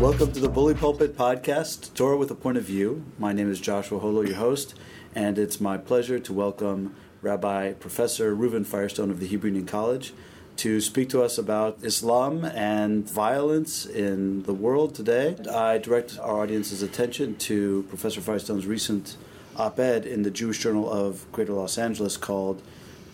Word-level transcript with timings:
Welcome 0.00 0.32
to 0.32 0.40
the 0.40 0.48
Bully 0.48 0.74
Pulpit 0.74 1.16
Podcast, 1.16 1.94
Torah 1.94 2.16
with 2.16 2.28
a 2.28 2.34
Point 2.34 2.58
of 2.58 2.64
View. 2.64 3.04
My 3.16 3.32
name 3.32 3.48
is 3.48 3.60
Joshua 3.60 4.00
Holo, 4.00 4.22
your 4.22 4.34
host, 4.34 4.74
and 5.14 5.38
it's 5.38 5.60
my 5.60 5.78
pleasure 5.78 6.18
to 6.18 6.32
welcome 6.32 6.96
Rabbi 7.22 7.74
Professor 7.74 8.34
Reuven 8.34 8.66
Firestone 8.66 9.08
of 9.10 9.20
the 9.20 9.26
Hebrew 9.28 9.50
Union 9.50 9.66
College 9.66 10.12
to 10.56 10.80
speak 10.80 11.08
to 11.10 11.22
us 11.22 11.38
about 11.38 11.78
Islam 11.82 12.44
and 12.44 13.08
violence 13.08 13.86
in 13.86 14.42
the 14.42 14.52
world 14.52 14.96
today. 14.96 15.36
I 15.50 15.78
direct 15.78 16.18
our 16.18 16.40
audience's 16.40 16.82
attention 16.82 17.36
to 17.36 17.84
Professor 17.88 18.20
Firestone's 18.20 18.66
recent 18.66 19.16
op 19.56 19.78
ed 19.78 20.04
in 20.04 20.22
the 20.22 20.30
Jewish 20.30 20.58
Journal 20.58 20.92
of 20.92 21.30
Greater 21.30 21.52
Los 21.52 21.78
Angeles 21.78 22.16
called 22.16 22.62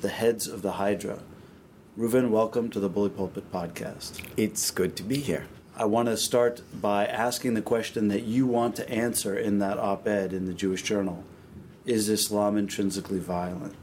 The 0.01 0.09
Heads 0.09 0.49
of 0.49 0.63
the 0.63 0.73
Hydra. 0.73 1.21
Reuven, 1.97 2.31
welcome 2.31 2.71
to 2.71 2.81
the 2.81 2.89
Bully 2.89 3.11
Pulpit 3.11 3.53
Podcast. 3.53 4.23
It's 4.39 4.71
good 4.71 4.97
to 4.97 5.03
be 5.03 5.17
here. 5.17 5.47
I 5.81 5.87
want 5.87 6.09
to 6.09 6.17
start 6.19 6.61
by 6.79 7.07
asking 7.07 7.55
the 7.55 7.63
question 7.63 8.09
that 8.09 8.25
you 8.25 8.47
want 8.47 8.77
to 8.77 8.87
answer 8.91 9.39
in 9.39 9.61
that 9.61 9.79
op 9.79 10.07
ed 10.07 10.35
in 10.35 10.45
the 10.45 10.53
Jewish 10.53 10.83
Journal 10.83 11.25
Is 11.87 12.11
Islam 12.11 12.59
intrinsically 12.59 13.19
violent? 13.19 13.75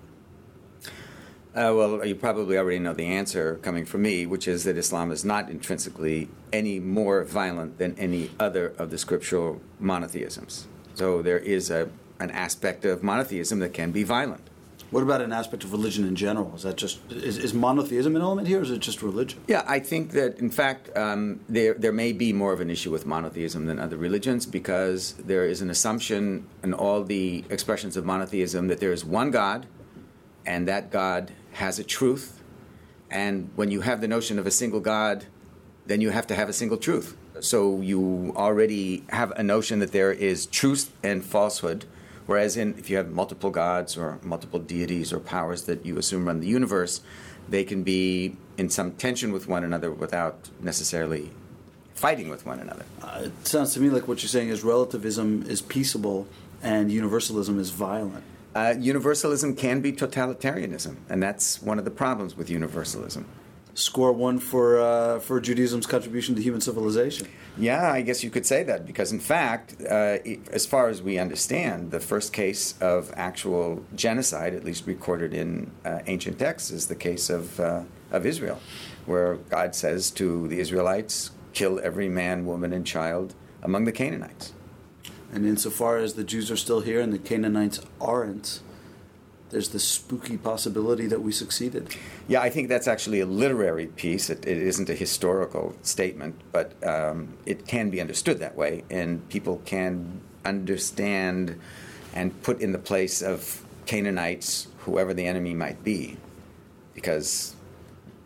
Uh, 1.56 1.73
well, 1.73 2.06
you 2.06 2.14
probably 2.14 2.56
already 2.56 2.78
know 2.78 2.94
the 2.94 3.08
answer 3.08 3.56
coming 3.64 3.84
from 3.84 4.04
me, 4.04 4.28
which 4.28 4.48
is 4.48 4.64
that 4.66 4.78
Islam 4.78 5.12
is 5.12 5.26
not 5.26 5.50
intrinsically 5.50 6.30
any 6.54 6.80
more 6.80 7.23
violent 7.23 7.80
than 7.80 7.98
any 7.98 8.30
other 8.40 8.76
of 8.78 8.92
the 8.92 9.00
scriptural 9.00 9.59
monotheisms. 9.80 10.68
So 10.94 11.23
there 11.23 11.40
is 11.40 11.72
a, 11.72 11.90
an 12.20 12.30
aspect 12.30 12.86
of 12.86 13.02
monotheism 13.02 13.58
that 13.58 13.73
can 13.73 13.92
be 13.92 14.04
violent. 14.04 14.48
What 14.90 15.04
about 15.04 15.22
an 15.22 15.34
aspect 15.34 15.66
of 15.66 15.73
religion 15.73 16.08
in 16.08 16.16
general? 16.16 16.54
Is 16.55 16.64
that 16.64 16.77
just 16.77 17.00
is, 17.12 17.38
is 17.38 17.54
monotheism 17.54 18.16
an 18.16 18.22
element 18.22 18.48
here, 18.48 18.59
or 18.59 18.64
is 18.64 18.72
it 18.72 18.80
just 18.80 19.02
religion? 19.02 19.41
Yeah, 19.48 19.64
I 19.68 19.80
think 19.80 20.12
that 20.12 20.40
in 20.40 20.50
fact 20.50 20.95
um, 20.95 21.41
there 21.50 21.73
there 21.73 21.91
may 21.91 22.14
be 22.14 22.32
more 22.32 22.54
of 22.54 22.62
an 22.62 22.70
issue 22.70 22.92
with 22.92 23.05
monotheism 23.05 23.66
than 23.66 23.80
other 23.80 23.97
religions 23.97 24.45
because 24.45 25.14
there 25.14 25.45
is 25.45 25.62
an 25.62 25.70
assumption 25.70 26.47
in 26.64 26.73
all 26.73 27.03
the 27.03 27.44
expressions 27.50 27.97
of 27.97 28.06
monotheism 28.06 28.67
that 28.70 28.80
there 28.80 28.94
is 28.94 29.03
one 29.03 29.30
God, 29.31 29.67
and 30.45 30.67
that 30.67 30.90
God 30.90 31.31
has 31.53 31.80
a 31.80 31.84
truth, 31.84 32.42
and 33.12 33.50
when 33.56 33.72
you 33.72 33.81
have 33.81 34.00
the 34.00 34.08
notion 34.08 34.40
of 34.40 34.47
a 34.47 34.52
single 34.52 34.80
God, 34.80 35.25
then 35.86 36.00
you 36.00 36.12
have 36.12 36.28
to 36.28 36.36
have 36.36 36.47
a 36.47 36.53
single 36.53 36.78
truth. 36.78 37.17
So 37.40 37.81
you 37.81 38.34
already 38.36 39.03
have 39.09 39.31
a 39.31 39.44
notion 39.44 39.80
that 39.80 39.92
there 39.92 40.12
is 40.12 40.45
truth 40.45 40.92
and 41.03 41.23
falsehood 41.23 41.86
Whereas 42.28 42.58
in 42.58 42.78
if 42.78 42.89
you 42.89 42.97
have 42.97 43.09
multiple 43.09 43.50
gods 43.50 43.97
or 43.97 44.20
multiple 44.22 44.59
deities 44.59 45.11
or 45.11 45.20
powers 45.20 45.64
that 45.64 45.86
you 45.86 45.97
assume 45.97 46.28
run 46.28 46.39
the 46.39 46.47
universe, 46.47 47.02
they 47.50 47.64
can 47.64 47.84
be 47.84 48.36
in 48.58 48.69
some 48.69 48.92
tension 48.92 49.31
with 49.31 49.47
one 49.47 49.64
another 49.64 49.92
without 49.92 50.50
necessarily 50.61 51.31
fighting 51.95 52.30
with 52.30 52.45
one 52.45 52.59
another. 52.59 52.86
Uh, 53.02 53.23
it 53.23 53.47
sounds 53.47 53.73
to 53.73 53.80
me 53.80 53.89
like 53.89 54.08
what 54.08 54.22
you're 54.22 54.30
saying 54.30 54.50
is 54.50 54.64
relativism 54.64 55.44
is 55.47 55.61
peaceable 55.61 56.28
and 56.61 56.92
universalism 56.92 57.59
is 57.59 57.72
violent. 57.72 58.23
Uh, 58.53 58.73
universalism 58.78 59.56
can 59.56 59.81
be 59.81 59.91
totalitarianism, 59.91 60.95
and 61.09 61.22
that's 61.22 61.62
one 61.62 61.78
of 61.78 61.86
the 61.86 61.91
problems 61.91 62.36
with 62.36 62.50
universalism 62.50 63.25
score 63.78 64.11
one 64.11 64.39
for 64.39 64.80
uh, 64.80 65.20
for 65.20 65.39
Judaism's 65.39 65.86
contribution 65.86 66.36
to 66.36 66.42
human 66.42 66.61
civilization. 66.61 67.28
Yeah, 67.58 67.92
I 67.92 68.02
guess 68.02 68.23
you 68.23 68.30
could 68.30 68.45
say 68.45 68.64
that 68.64 68.86
because, 68.86 69.11
in 69.11 69.19
fact, 69.19 69.75
uh, 69.81 70.17
as 70.52 70.66
far 70.66 70.89
as 70.89 71.02
we 71.02 71.17
understand, 71.17 71.92
the 71.92 72.00
first 72.00 72.34
case 72.34 72.75
of 72.81 73.11
actual 73.16 73.86
genocide, 73.95 74.53
at 74.53 74.64
least 74.64 74.88
recorded 74.88 75.34
in 75.34 75.72
uh, 75.86 76.00
ancient 76.08 76.39
texts, 76.39 76.72
is 76.72 76.88
the 76.88 76.95
case 76.95 77.30
of 77.30 77.59
uh, 77.59 77.84
of 78.11 78.25
Israel, 78.25 78.59
where 79.06 79.36
God 79.36 79.75
says 79.75 80.09
to 80.12 80.47
the 80.47 80.59
Israelites, 80.59 81.31
"Kill 81.53 81.80
every 81.80 82.09
man, 82.09 82.45
woman, 82.45 82.73
and 82.73 82.86
child 82.86 83.36
among 83.62 83.86
the 83.86 83.91
Canaanites." 83.91 84.53
And 85.31 85.45
insofar 85.45 85.97
as 85.97 86.14
the 86.14 86.23
Jews 86.23 86.50
are 86.50 86.58
still 86.58 86.81
here 86.81 87.02
and 87.02 87.12
the 87.12 87.19
Canaanites 87.19 87.81
aren't, 88.00 88.62
there's 89.50 89.69
the 89.69 89.80
spooky 89.80 90.38
possibility 90.38 91.08
that 91.08 91.22
we 91.22 91.31
succeeded. 91.31 91.96
Yeah, 92.28 92.41
I 92.41 92.50
think 92.50 92.69
that's 92.69 92.88
actually 92.88 93.22
a 93.22 93.25
literary 93.25 93.88
piece. 93.88 94.30
it, 94.30 94.46
it 94.46 94.58
isn't 94.58 94.90
a 94.90 94.94
historical 94.94 95.75
statement, 95.81 96.40
but 96.52 96.74
um, 96.85 97.38
it 97.46 97.68
can 97.68 97.90
be 97.90 98.02
understood 98.02 98.40
that 98.40 98.56
way, 98.56 98.84
and 98.90 99.28
people 99.30 99.62
can 99.66 100.22
understand 100.46 101.59
and 102.13 102.41
put 102.41 102.62
in 102.62 102.72
the 102.72 102.80
place 102.80 103.22
of 103.22 103.63
Canaanites, 103.85 104.68
whoever 104.80 105.13
the 105.13 105.25
enemy 105.25 105.53
might 105.53 105.84
be, 105.84 106.18
because 106.94 107.56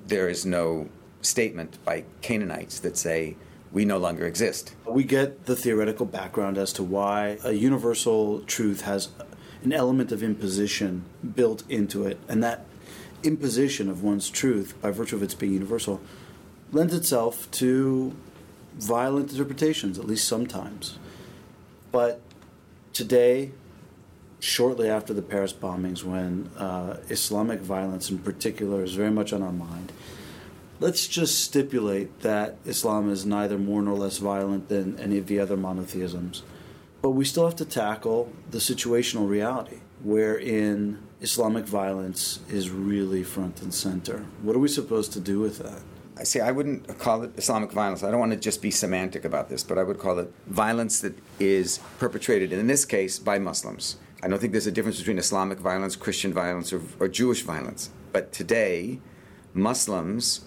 there 0.07 0.29
is 0.29 0.45
no 0.45 0.89
statement 1.21 1.77
by 1.85 2.03
Canaanites 2.21 2.79
that 2.79 2.97
say, 2.97 3.35
we 3.71 3.85
no 3.85 3.97
longer 3.97 4.25
exist. 4.25 4.75
We 4.85 5.03
get 5.03 5.45
the 5.45 5.55
theoretical 5.55 6.05
background 6.05 6.57
as 6.57 6.73
to 6.73 6.83
why 6.83 7.37
a 7.43 7.53
universal 7.53 8.41
truth 8.41 8.81
has 8.81 9.09
an 9.63 9.73
element 9.73 10.11
of 10.11 10.23
imposition 10.23 11.03
built 11.35 11.63
into 11.69 12.05
it, 12.05 12.19
and 12.27 12.43
that 12.43 12.65
imposition 13.23 13.89
of 13.89 14.03
one's 14.03 14.29
truth, 14.29 14.73
by 14.81 14.91
virtue 14.91 15.15
of 15.15 15.23
its 15.23 15.35
being 15.35 15.53
universal, 15.53 16.01
lends 16.71 16.93
itself 16.93 17.49
to 17.51 18.15
violent 18.73 19.31
interpretations, 19.31 19.99
at 19.99 20.05
least 20.05 20.27
sometimes. 20.27 20.97
But 21.91 22.21
today, 22.93 23.51
shortly 24.39 24.89
after 24.89 25.13
the 25.13 25.21
Paris 25.21 25.53
bombings, 25.53 26.03
when 26.03 26.49
uh, 26.57 26.97
Islamic 27.09 27.59
violence 27.59 28.09
in 28.09 28.19
particular 28.19 28.83
is 28.83 28.93
very 28.93 29.11
much 29.11 29.33
on 29.33 29.43
our 29.43 29.51
mind, 29.51 29.91
let's 30.79 31.07
just 31.07 31.39
stipulate 31.39 32.21
that 32.21 32.57
Islam 32.65 33.11
is 33.11 33.25
neither 33.25 33.57
more 33.57 33.81
nor 33.81 33.95
less 33.95 34.17
violent 34.17 34.69
than 34.69 34.97
any 34.99 35.17
of 35.17 35.27
the 35.27 35.39
other 35.39 35.57
monotheisms. 35.57 36.41
But 37.01 37.11
we 37.11 37.25
still 37.25 37.45
have 37.45 37.55
to 37.55 37.65
tackle 37.65 38.31
the 38.51 38.59
situational 38.59 39.27
reality 39.27 39.79
wherein 40.03 40.99
Islamic 41.19 41.65
violence 41.65 42.39
is 42.49 42.69
really 42.69 43.23
front 43.23 43.61
and 43.61 43.73
center. 43.73 44.25
What 44.41 44.55
are 44.55 44.59
we 44.59 44.67
supposed 44.67 45.11
to 45.13 45.19
do 45.19 45.39
with 45.39 45.57
that? 45.59 45.81
I 46.17 46.23
see. 46.23 46.39
I 46.39 46.51
wouldn't 46.51 46.99
call 46.99 47.23
it 47.23 47.31
Islamic 47.37 47.71
violence. 47.71 48.03
I 48.03 48.11
don't 48.11 48.19
want 48.19 48.33
to 48.33 48.37
just 48.37 48.61
be 48.61 48.69
semantic 48.69 49.25
about 49.25 49.49
this, 49.49 49.63
but 49.63 49.79
I 49.79 49.83
would 49.83 49.97
call 49.97 50.19
it 50.19 50.31
violence 50.45 50.99
that 51.01 51.17
is 51.39 51.79
perpetrated, 51.97 52.51
in 52.53 52.67
this 52.67 52.85
case, 52.85 53.17
by 53.17 53.39
Muslims. 53.39 53.97
I 54.21 54.27
don't 54.27 54.39
think 54.39 54.51
there's 54.51 54.67
a 54.67 54.71
difference 54.71 54.99
between 54.99 55.17
Islamic 55.17 55.57
violence, 55.57 55.95
Christian 55.95 56.31
violence, 56.31 56.71
or, 56.71 56.81
or 56.99 57.07
Jewish 57.07 57.41
violence. 57.41 57.89
But 58.11 58.31
today, 58.31 58.99
Muslims 59.55 60.41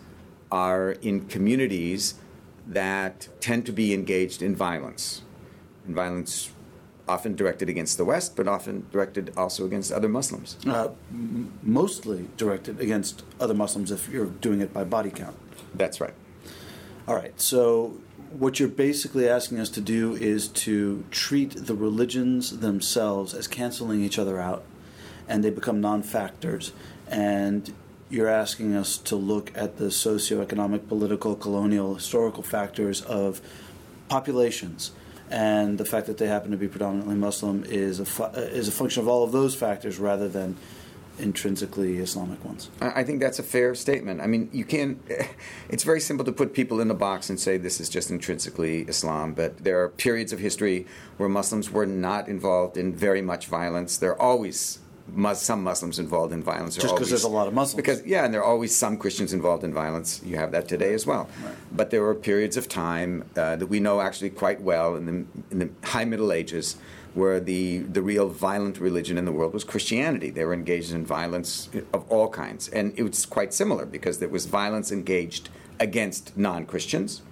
are 0.53 0.93
in 1.03 1.27
communities 1.27 2.15
that 2.67 3.29
tend 3.41 3.67
to 3.67 3.73
be 3.73 3.93
engaged 3.93 4.43
in 4.43 4.55
violence 4.55 5.24
and 5.87 5.95
violence 5.95 6.51
often 7.09 7.35
directed 7.35 7.69
against 7.69 7.99
the 7.99 8.05
West, 8.05 8.35
but 8.37 8.49
often 8.49 8.87
directed 8.91 9.33
also 9.37 9.67
against 9.67 9.93
other 9.93 10.09
Muslims. 10.09 10.57
Uh, 10.67 10.89
m- 11.11 11.53
mostly 11.63 12.29
directed 12.37 12.81
against 12.81 13.23
other 13.39 13.55
Muslims 13.55 13.91
if 13.91 14.09
you're 14.09 14.27
doing 14.27 14.61
it 14.61 14.73
by 14.73 14.85
body 14.85 15.11
count. 15.11 15.37
That's 15.75 16.01
right. 16.01 16.15
All 17.07 17.15
right. 17.15 17.39
So, 17.39 17.99
what 18.31 18.59
you're 18.59 18.69
basically 18.69 19.29
asking 19.29 19.61
us 19.61 19.69
to 19.71 19.81
do 19.81 20.15
is 20.15 20.49
to 20.49 21.05
treat 21.11 21.67
the 21.67 21.75
religions 21.75 22.59
themselves 22.61 23.35
as 23.35 23.47
canceling 23.47 24.03
each 24.03 24.19
other 24.19 24.41
out, 24.41 24.65
and 25.29 25.45
they 25.45 25.51
become 25.51 25.81
non 25.81 26.03
factors. 26.03 26.73
And 27.07 27.73
you're 28.09 28.29
asking 28.29 28.75
us 28.75 28.97
to 28.97 29.17
look 29.17 29.53
at 29.55 29.77
the 29.77 29.87
socioeconomic, 29.87 30.89
political, 30.89 31.35
colonial, 31.35 31.95
historical 31.95 32.43
factors 32.43 33.03
of 33.03 33.43
populations 34.09 34.93
and 35.31 35.79
the 35.79 35.85
fact 35.85 36.07
that 36.07 36.19
they 36.19 36.27
happen 36.27 36.51
to 36.51 36.57
be 36.57 36.69
predominantly 36.69 37.15
Muslim 37.15 37.65
is 37.67 38.01
a 38.01 38.05
fu- 38.05 38.25
uh, 38.25 38.33
is 38.37 38.69
a 38.69 38.73
function 38.73 39.03
of 39.03 39.09
all 39.09 39.25
of 39.25 39.33
those 39.33 39.55
factors 39.55 39.99
rather 39.99 40.29
than 40.29 40.57
intrinsically 41.19 41.99
Islamic 41.99 42.45
ones. 42.45 42.71
I 42.81 43.05
think 43.05 43.21
that's 43.21 43.39
a 43.39 43.43
fair 43.43 43.75
statement. 43.75 44.21
I 44.21 44.27
mean, 44.27 44.49
you 44.53 44.65
can. 44.65 45.01
It's 45.69 45.83
very 45.83 46.01
simple 46.01 46.25
to 46.25 46.33
put 46.33 46.53
people 46.53 46.81
in 46.81 46.91
a 46.91 46.95
box 46.95 47.31
and 47.31 47.41
say 47.41 47.57
this 47.57 47.81
is 47.81 47.89
just 47.89 48.11
intrinsically 48.11 48.83
Islam, 48.83 49.33
but 49.33 49.65
there 49.65 49.83
are 49.83 49.89
periods 49.89 50.33
of 50.33 50.39
history 50.39 50.87
where 51.17 51.29
Muslims 51.29 51.71
were 51.71 51.87
not 51.87 52.29
involved 52.29 52.77
in 52.77 52.95
very 52.95 53.23
much 53.23 53.47
violence. 53.47 53.97
There 53.97 54.13
are 54.13 54.21
always 54.21 54.79
Mus- 55.07 55.43
some 55.43 55.63
Muslims 55.63 55.99
involved 55.99 56.33
in 56.33 56.43
violence. 56.43 56.77
Just 56.77 56.95
because 56.95 57.11
there's 57.11 57.25
a 57.25 57.29
lot 57.29 57.47
of 57.47 57.55
Muslims. 57.55 57.77
Because 57.77 58.05
yeah, 58.07 58.25
and 58.25 58.33
there 58.33 58.43
are 58.43 58.51
always 58.51 58.75
some 58.75 58.97
Christians 58.97 59.33
involved 59.33 59.65
in 59.65 59.73
violence. 59.73 60.23
You 60.25 60.37
have 60.37 60.53
that 60.53 60.67
today 60.67 60.95
as 60.95 61.07
well. 61.07 61.29
Right. 61.45 61.55
But 61.73 61.91
there 61.91 62.03
were 62.03 62.15
periods 62.15 62.57
of 62.57 62.69
time 62.69 63.25
uh, 63.37 63.57
that 63.57 63.67
we 63.67 63.81
know 63.81 64.01
actually 64.01 64.31
quite 64.31 64.61
well 64.63 64.97
in 64.97 65.07
the 65.07 65.13
in 65.51 65.59
the 65.59 65.71
High 65.89 66.05
Middle 66.05 66.33
Ages, 66.33 66.77
where 67.13 67.39
the 67.39 67.79
the 67.81 68.03
real 68.03 68.29
violent 68.29 68.81
religion 68.81 69.19
in 69.19 69.25
the 69.25 69.33
world 69.33 69.53
was 69.53 69.63
Christianity. 69.63 70.31
They 70.31 70.45
were 70.45 70.55
engaged 70.55 70.93
in 70.93 71.05
violence 71.05 71.69
of 71.93 72.11
all 72.11 72.29
kinds, 72.29 72.69
and 72.69 72.93
it 72.97 73.03
was 73.03 73.27
quite 73.27 73.53
similar 73.53 73.85
because 73.85 74.19
there 74.19 74.29
was 74.29 74.47
violence 74.47 74.91
engaged 74.91 75.51
against 75.79 76.37
non-Christians, 76.37 77.23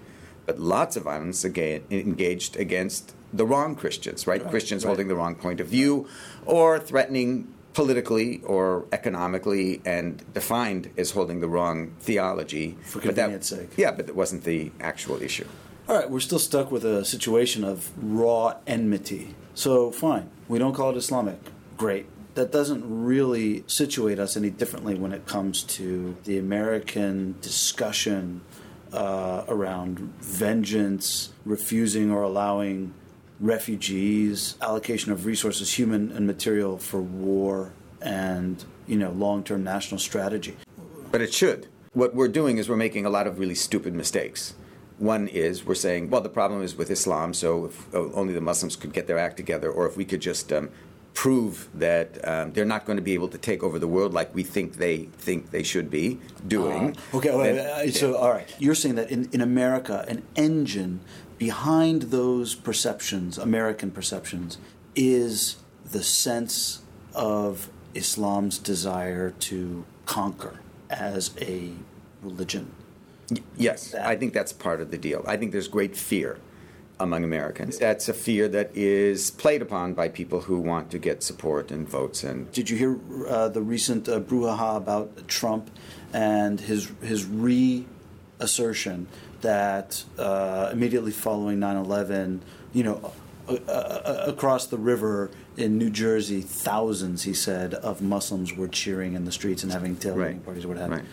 but 0.47 0.59
lots 0.59 0.97
of 0.97 1.05
violence 1.05 1.45
again, 1.45 1.85
engaged 1.91 2.57
against 2.57 3.15
the 3.33 3.47
wrong 3.47 3.75
Christians, 3.75 4.27
right? 4.27 4.43
Right, 4.43 4.51
Christians 4.51 4.85
right. 4.85 4.91
holding 4.91 5.09
the 5.09 5.15
wrong 5.15 5.37
point 5.37 5.61
of 5.61 5.69
view, 5.69 6.07
or 6.45 6.79
threatening 6.79 7.49
politically 7.75 8.41
or 8.45 8.85
economically 8.93 9.81
and 9.85 10.23
defined 10.35 10.91
as 10.97 11.13
holding 11.13 11.41
the 11.41 11.49
wrong 11.49 11.93
theology. 12.01 12.77
For 12.85 13.01
But 13.01 13.15
that- 13.17 13.45
sake. 13.45 13.71
Yeah, 13.77 13.93
but 13.93 14.09
it 14.09 14.15
wasn't 14.17 14.45
the 14.45 14.71
actual 14.81 15.23
issue. 15.23 15.47
All 15.89 15.97
right, 15.97 16.09
we're 16.11 16.21
still 16.21 16.39
stuck 16.39 16.71
with 16.71 16.85
a 16.85 17.05
situation 17.05 17.65
of 17.65 17.91
raw 18.01 18.55
enmity. 18.67 19.35
So, 19.55 19.91
fine, 19.91 20.31
we 20.49 20.59
don't 20.59 20.75
call 20.75 20.91
it 20.91 20.97
Islamic. 20.97 21.39
Great. 21.77 22.07
That 22.35 22.51
doesn't 22.53 22.85
really 22.87 23.65
situate 23.67 24.19
us 24.19 24.37
any 24.37 24.49
differently 24.49 24.95
when 24.95 25.13
it 25.13 25.27
comes 25.27 25.63
to 25.65 26.17
the 26.25 26.39
American 26.39 27.35
discussion 27.43 28.41
uh, 28.93 29.45
around 29.49 29.99
vengeance, 30.21 31.31
refusing 31.45 32.11
or 32.11 32.23
allowing 32.23 32.95
refugees, 33.43 34.56
allocation 34.62 35.12
of 35.12 35.27
resources, 35.27 35.75
human 35.77 36.12
and 36.12 36.27
material, 36.27 36.79
for 36.79 37.03
war, 37.03 37.73
and 38.00 38.65
you 38.87 38.97
know 38.97 39.11
long-term 39.11 39.62
national 39.62 39.99
strategy. 39.99 40.56
But 41.11 41.21
it 41.21 41.35
should. 41.35 41.69
What 41.93 42.15
we're 42.15 42.29
doing 42.29 42.56
is 42.56 42.71
we're 42.71 42.77
making 42.77 43.05
a 43.05 43.11
lot 43.11 43.27
of 43.27 43.39
really 43.39 43.55
stupid 43.55 43.93
mistakes. 43.93 44.55
One 44.97 45.29
is 45.29 45.67
we're 45.67 45.75
saying, 45.75 46.09
well, 46.09 46.21
the 46.21 46.31
problem 46.31 46.62
is 46.62 46.77
with 46.77 46.91
Islam, 46.91 47.35
so 47.35 47.67
if 47.67 47.94
oh, 47.94 48.11
only 48.15 48.33
the 48.33 48.41
Muslims 48.41 48.77
could 48.77 48.93
get 48.93 49.09
their 49.09 49.19
act 49.19 49.37
together, 49.37 49.71
or 49.71 49.87
if 49.87 49.97
we 49.97 50.05
could 50.05 50.21
just 50.21 50.53
um, 50.53 50.71
prove 51.12 51.69
that 51.75 52.27
um, 52.27 52.53
they're 52.53 52.65
not 52.65 52.87
going 52.87 52.97
to 52.97 53.03
be 53.03 53.12
able 53.12 53.29
to 53.29 53.39
take 53.39 53.62
over 53.62 53.79
the 53.79 53.89
world 53.89 54.15
like 54.15 54.35
we 54.35 54.43
think 54.43 54.77
they 54.77 54.99
think 55.19 55.50
they 55.50 55.62
should 55.62 55.91
be 55.91 56.19
doing. 56.47 56.97
Uh, 57.12 57.17
okay, 57.17 57.35
well, 57.35 57.81
uh, 57.87 57.91
so 57.91 58.17
all 58.17 58.31
right, 58.31 58.55
you're 58.59 58.75
saying 58.75 58.94
that 58.94 59.11
in, 59.11 59.29
in 59.33 59.41
America, 59.41 60.05
an 60.09 60.23
engine 60.37 61.00
behind 61.49 62.03
those 62.03 62.55
perceptions, 62.55 63.37
American 63.37 63.91
perceptions, 63.91 64.59
is 64.94 65.56
the 65.91 66.00
sense 66.00 66.83
of 67.15 67.69
Islam's 67.94 68.59
desire 68.59 69.33
to 69.49 69.85
conquer 70.06 70.61
as 70.89 71.33
a 71.41 71.73
religion. 72.23 72.71
Yes, 73.56 73.93
I 73.93 74.15
think 74.15 74.33
that's 74.35 74.53
part 74.53 74.81
of 74.81 74.93
the 74.93 74.99
deal. 75.09 75.25
I 75.27 75.37
think 75.37 75.50
there's 75.50 75.67
great 75.67 75.97
fear 75.97 76.39
among 77.00 77.25
Americans. 77.25 77.77
That's 77.77 78.09
a 78.09 78.15
fear 78.15 78.47
that 78.56 78.71
is 78.77 79.33
played 79.33 79.62
upon 79.62 79.94
by 79.94 80.06
people 80.11 80.43
who 80.43 80.61
want 80.61 80.93
to 80.93 80.99
get 81.09 81.25
support 81.25 81.73
and 81.73 81.89
votes. 81.89 82.23
And 82.23 82.53
did 82.53 82.71
you 82.71 82.77
hear 82.77 82.93
uh, 83.27 83.49
the 83.49 83.62
recent 83.62 84.09
uh, 84.09 84.21
brouhaha 84.21 84.77
about 84.77 85.27
Trump 85.27 85.73
and 86.12 86.61
his 86.61 86.93
his 87.03 87.25
reassertion 87.25 89.09
that 89.43 90.05
uh, 90.19 90.71
immediately 90.73 91.12
following 91.12 91.59
9/11, 91.59 92.41
you 92.73 92.85
know, 92.85 93.12
uh, 93.49 93.55
uh, 93.55 94.25
across 94.27 94.67
the 94.67 94.79
river 94.79 95.31
in 95.56 95.77
New 95.77 95.91
Jersey, 95.91 96.41
thousands, 96.41 97.25
he 97.25 97.35
said, 97.35 97.75
of 97.75 98.00
Muslims 98.00 98.55
were 98.55 98.69
cheering 98.69 99.15
in 99.15 99.25
the 99.25 99.33
streets 99.33 99.62
and 99.62 99.73
having 99.73 99.97
tailgating 99.97 100.17
right. 100.17 100.44
parties 100.44 100.65
or 100.65 100.69
what 100.69 100.77
have 100.79 100.91
you. 100.91 100.97
Right. 100.97 101.05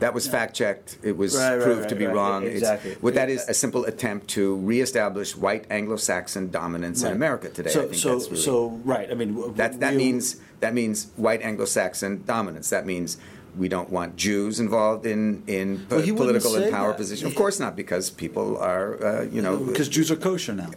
That 0.00 0.12
was 0.12 0.28
fact 0.28 0.54
checked. 0.54 0.98
It 1.02 1.16
was 1.16 1.36
right, 1.36 1.60
proved 1.60 1.88
to 1.88 1.94
be 1.94 2.06
wrong. 2.06 2.44
Exactly. 2.44 2.92
It's, 2.92 3.02
what 3.02 3.14
that 3.14 3.30
is 3.30 3.48
a 3.48 3.54
simple 3.54 3.84
attempt 3.86 4.28
to 4.28 4.56
reestablish 4.56 5.34
white 5.36 5.66
Anglo-Saxon 5.70 6.50
dominance 6.50 7.02
in 7.02 7.12
America 7.12 7.48
today. 7.48 7.70
So, 7.70 7.92
so, 7.92 8.14
really, 8.14 8.36
so, 8.36 8.68
right. 8.84 9.10
I 9.10 9.14
mean, 9.14 9.54
that 9.54 9.80
that 9.80 9.94
means 9.94 10.36
that 10.60 10.74
means 10.74 11.08
white 11.16 11.40
Anglo-Saxon 11.42 12.24
dominance. 12.26 12.70
That 12.70 12.84
means 12.84 13.16
we 13.56 13.68
don't 13.68 13.90
want 13.90 14.16
Jews 14.16 14.60
involved 14.60 15.06
in 15.06 15.42
in 15.46 15.86
well, 15.88 16.02
political 16.02 16.54
and 16.56 16.70
power 16.72 16.92
positions. 16.92 17.30
Of 17.30 17.36
course 17.36 17.58
not, 17.58 17.76
because 17.76 18.10
people 18.10 18.58
are 18.58 19.04
uh, 19.04 19.22
you 19.22 19.42
know 19.42 19.56
because 19.58 19.88
Jews 19.88 20.10
are 20.10 20.16
kosher 20.16 20.54
now. 20.54 20.70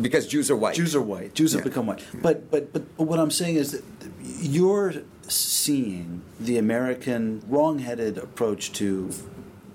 Because 0.00 0.26
Jews 0.26 0.50
are 0.50 0.56
white. 0.56 0.74
Jews 0.74 0.94
are 0.94 1.02
white. 1.02 1.34
Jews 1.34 1.52
have 1.52 1.64
become 1.64 1.86
white. 1.86 2.04
But, 2.22 2.50
but 2.50 2.72
but 2.72 2.96
but 2.96 3.04
what 3.04 3.18
I'm 3.18 3.30
saying 3.30 3.56
is 3.56 3.72
that 3.72 3.84
you're 4.40 4.94
seeing 5.28 6.22
the 6.38 6.58
American 6.58 7.42
wrong-headed 7.48 8.18
approach 8.18 8.72
to 8.72 9.10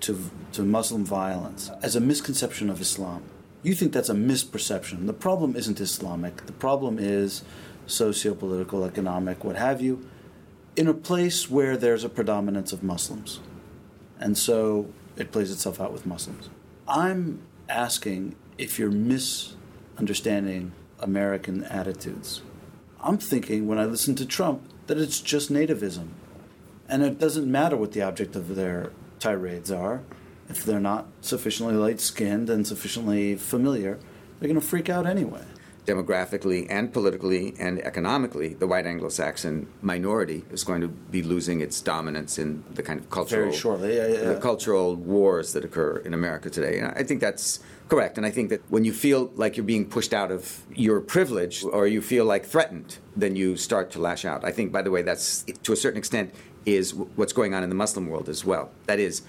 to 0.00 0.30
to 0.52 0.62
Muslim 0.62 1.04
violence 1.04 1.70
as 1.82 1.96
a 1.96 2.00
misconception 2.00 2.70
of 2.70 2.80
Islam. 2.80 3.22
You 3.62 3.74
think 3.74 3.92
that's 3.92 4.08
a 4.08 4.14
misperception. 4.14 5.06
The 5.06 5.12
problem 5.12 5.56
isn't 5.56 5.80
Islamic. 5.80 6.46
The 6.46 6.52
problem 6.52 6.98
is 7.00 7.42
socio-political, 7.86 8.84
economic, 8.84 9.44
what 9.44 9.56
have 9.56 9.80
you, 9.80 10.08
in 10.76 10.86
a 10.86 10.94
place 10.94 11.50
where 11.50 11.76
there's 11.76 12.04
a 12.04 12.08
predominance 12.08 12.72
of 12.72 12.82
Muslims. 12.82 13.40
And 14.20 14.36
so 14.36 14.92
it 15.16 15.32
plays 15.32 15.50
itself 15.50 15.80
out 15.80 15.92
with 15.92 16.06
Muslims. 16.06 16.50
I'm 16.86 17.40
asking 17.68 18.36
if 18.58 18.78
you're 18.78 18.90
misunderstanding 18.90 20.72
American 21.00 21.64
attitudes. 21.64 22.42
I'm 23.00 23.18
thinking 23.18 23.66
when 23.66 23.78
I 23.78 23.86
listen 23.86 24.14
to 24.16 24.26
Trump 24.26 24.62
that 24.86 24.98
it's 24.98 25.20
just 25.20 25.52
nativism. 25.52 26.08
And 26.88 27.02
it 27.02 27.18
doesn't 27.18 27.50
matter 27.50 27.76
what 27.76 27.92
the 27.92 28.02
object 28.02 28.36
of 28.36 28.54
their 28.54 28.92
tirades 29.18 29.72
are. 29.72 30.02
If 30.48 30.64
they're 30.64 30.78
not 30.78 31.06
sufficiently 31.20 31.74
light 31.74 32.00
skinned 32.00 32.48
and 32.48 32.66
sufficiently 32.66 33.34
familiar, 33.34 33.98
they're 34.38 34.48
going 34.48 34.60
to 34.60 34.66
freak 34.66 34.88
out 34.88 35.06
anyway. 35.06 35.42
Demographically 35.86 36.66
and 36.68 36.92
politically 36.92 37.54
and 37.60 37.80
economically, 37.80 38.54
the 38.54 38.66
white 38.66 38.86
Anglo 38.86 39.08
Saxon 39.08 39.68
minority 39.82 40.44
is 40.50 40.64
going 40.64 40.80
to 40.80 40.88
be 40.88 41.22
losing 41.22 41.60
its 41.60 41.80
dominance 41.80 42.38
in 42.38 42.64
the 42.74 42.82
kind 42.82 42.98
of 42.98 43.08
cultural, 43.08 43.44
Very 43.44 43.56
shortly. 43.56 43.96
Yeah, 43.96 44.06
yeah, 44.08 44.14
yeah. 44.14 44.32
The 44.32 44.40
cultural 44.40 44.96
wars 44.96 45.52
that 45.52 45.64
occur 45.64 45.98
in 45.98 46.12
America 46.12 46.50
today. 46.50 46.80
And 46.80 46.92
I 46.96 47.04
think 47.04 47.20
that's 47.20 47.60
correct. 47.88 48.18
And 48.18 48.26
I 48.26 48.30
think 48.30 48.50
that 48.50 48.62
when 48.68 48.84
you 48.84 48.92
feel 48.92 49.30
like 49.36 49.56
you're 49.56 49.64
being 49.64 49.88
pushed 49.88 50.12
out 50.12 50.32
of 50.32 50.64
your 50.74 51.00
privilege 51.00 51.62
or 51.62 51.86
you 51.86 52.02
feel 52.02 52.24
like 52.24 52.44
threatened, 52.44 52.98
then 53.14 53.36
you 53.36 53.56
start 53.56 53.92
to 53.92 54.00
lash 54.00 54.24
out. 54.24 54.44
I 54.44 54.50
think, 54.50 54.72
by 54.72 54.82
the 54.82 54.90
way, 54.90 55.02
that's 55.02 55.44
to 55.62 55.72
a 55.72 55.76
certain 55.76 55.98
extent 55.98 56.34
is 56.64 56.94
what's 56.94 57.32
going 57.32 57.54
on 57.54 57.62
in 57.62 57.68
the 57.68 57.76
Muslim 57.76 58.08
world 58.08 58.28
as 58.28 58.44
well. 58.44 58.70
That 58.86 58.98
is, 58.98 59.22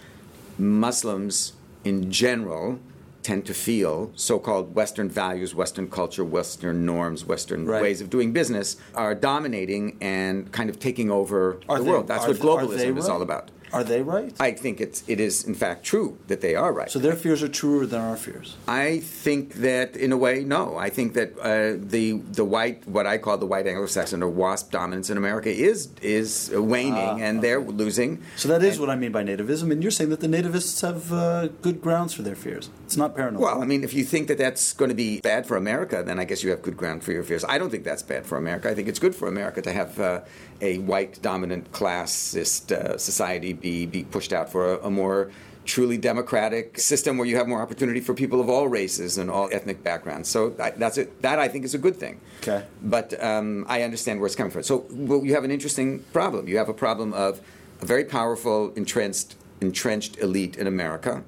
Muslims 0.58 1.54
in 1.84 2.12
general 2.12 2.80
tend 3.24 3.46
to 3.46 3.54
feel 3.54 4.12
so-called 4.16 4.74
Western 4.76 5.10
values, 5.10 5.54
Western 5.54 5.90
culture, 5.90 6.24
Western 6.24 6.86
norms, 6.86 7.26
Western 7.26 7.66
right. 7.66 7.82
ways 7.82 8.02
of 8.02 8.10
doing 8.10 8.32
business 8.32 8.78
are 8.96 9.14
dominating 9.14 9.98
and 10.02 10.52
kind 10.52 10.70
of 10.70 10.80
taking 10.80 11.12
over 11.12 11.60
are 11.68 11.78
the 11.78 11.84
they, 11.84 11.90
world. 11.90 12.08
That's 12.08 12.28
what 12.28 12.38
globalism 12.38 12.98
is 12.98 13.10
all 13.10 13.22
about. 13.22 13.52
Are 13.74 13.84
they 13.84 14.02
right? 14.02 14.34
I 14.40 14.52
think 14.52 14.80
it's 14.80 15.04
it 15.08 15.20
is 15.20 15.44
in 15.44 15.56
fact 15.56 15.84
true 15.84 16.18
that 16.28 16.42
they 16.42 16.56
are 16.56 16.72
right. 16.74 16.90
So 16.90 17.00
their 17.00 17.16
fears 17.16 17.44
are 17.44 17.48
truer 17.48 17.86
than 17.86 18.02
our 18.02 18.18
fears. 18.18 18.56
I 18.68 19.00
think 19.00 19.56
that 19.56 19.96
in 19.96 20.12
a 20.12 20.18
way, 20.18 20.44
no. 20.44 20.78
I 20.78 20.90
think 20.90 21.14
that 21.14 21.38
uh, 21.40 21.78
the 21.80 22.14
the 22.14 22.46
white 22.46 22.88
what 22.88 23.06
I 23.06 23.18
call 23.18 23.38
the 23.38 23.46
white 23.46 23.68
Anglo-Saxon 23.68 24.24
or 24.24 24.30
WASP 24.30 24.72
dominance 24.72 25.10
in 25.10 25.18
America 25.18 25.50
is 25.50 25.90
is 26.02 26.52
waning, 26.54 26.94
uh, 26.94 27.18
and 27.20 27.42
they're 27.42 27.62
losing. 27.62 28.24
So 28.36 28.48
that 28.50 28.64
is 28.64 28.76
and, 28.76 28.82
what 28.82 28.90
I 28.90 28.96
mean 28.96 29.12
by 29.12 29.24
nativism, 29.24 29.72
and 29.72 29.82
you're 29.82 29.92
saying 29.92 30.10
that 30.12 30.22
the 30.22 30.28
nativists 30.28 30.82
have 30.82 31.12
uh, 31.12 31.48
good 31.62 31.82
grounds 31.82 32.14
for 32.14 32.22
their 32.22 32.36
fears. 32.36 32.70
It's 32.86 32.98
not 32.98 33.16
paranoid. 33.16 33.42
Well, 33.42 33.62
I 33.62 33.66
mean, 33.66 33.84
if 33.84 33.94
you 33.94 34.06
think 34.06 34.28
that 34.30 34.38
that's 34.38 34.74
going 34.74 34.90
to 34.90 34.96
be 34.96 35.20
bad 35.20 35.46
for 35.46 35.58
America, 35.58 36.04
then 36.04 36.20
I 36.20 36.24
guess 36.24 36.44
you 36.44 36.52
have 36.52 36.62
good 36.62 36.78
ground 36.78 37.04
for 37.04 37.12
your 37.12 37.24
fears. 37.24 37.44
I 37.44 37.58
don't 37.58 37.70
think 37.70 37.84
that's 37.84 38.04
bad 38.04 38.26
for 38.26 38.38
America. 38.38 38.70
I 38.70 38.76
think 38.76 38.88
it's 38.88 39.00
good 39.00 39.16
for 39.16 39.28
America 39.28 39.62
to 39.62 39.74
have 39.74 40.00
uh, 40.00 40.22
a 40.62 40.80
white 40.80 41.22
dominant 41.22 41.72
classist 41.72 42.72
uh, 42.72 42.98
society 42.98 43.54
be 43.54 43.86
be 43.86 44.04
pushed 44.04 44.34
out 44.34 44.52
for 44.52 44.76
a, 44.76 44.86
a, 44.86 44.90
more 44.90 45.32
truly 45.66 45.98
democratic 45.98 46.80
system 46.80 47.18
where 47.18 47.28
you 47.28 47.36
have 47.36 47.48
more 47.48 47.62
opportunity 47.62 48.00
for 48.00 48.14
people 48.14 48.40
of 48.40 48.50
all 48.50 48.68
races 48.68 49.18
and 49.18 49.30
all 49.30 49.50
ethnic 49.52 49.84
backgrounds. 49.84 50.30
So 50.30 50.50
that's 50.50 50.98
it. 50.98 51.22
That 51.22 51.40
I 51.40 51.48
think 51.48 51.66
is 51.66 51.74
a 51.74 51.78
good 51.78 51.98
thing. 51.98 52.22
Okay. 52.42 52.66
But 52.82 53.22
um, 53.22 53.66
I 53.68 53.82
understand 53.84 54.20
where 54.20 54.28
it's 54.28 54.36
coming 54.36 54.52
from. 54.52 54.64
So 54.64 54.86
well, 54.90 55.26
you 55.26 55.34
have 55.36 55.44
an 55.44 55.52
interesting 55.52 56.00
problem. 56.14 56.48
You 56.48 56.58
have 56.58 56.70
a 56.70 56.74
problem 56.74 57.14
of 57.14 57.42
a 57.82 57.86
very 57.86 58.06
powerful 58.06 58.72
entrenched 58.76 59.36
entrenched 59.62 60.18
elite 60.20 60.56
in 60.56 60.68
America 60.68 61.24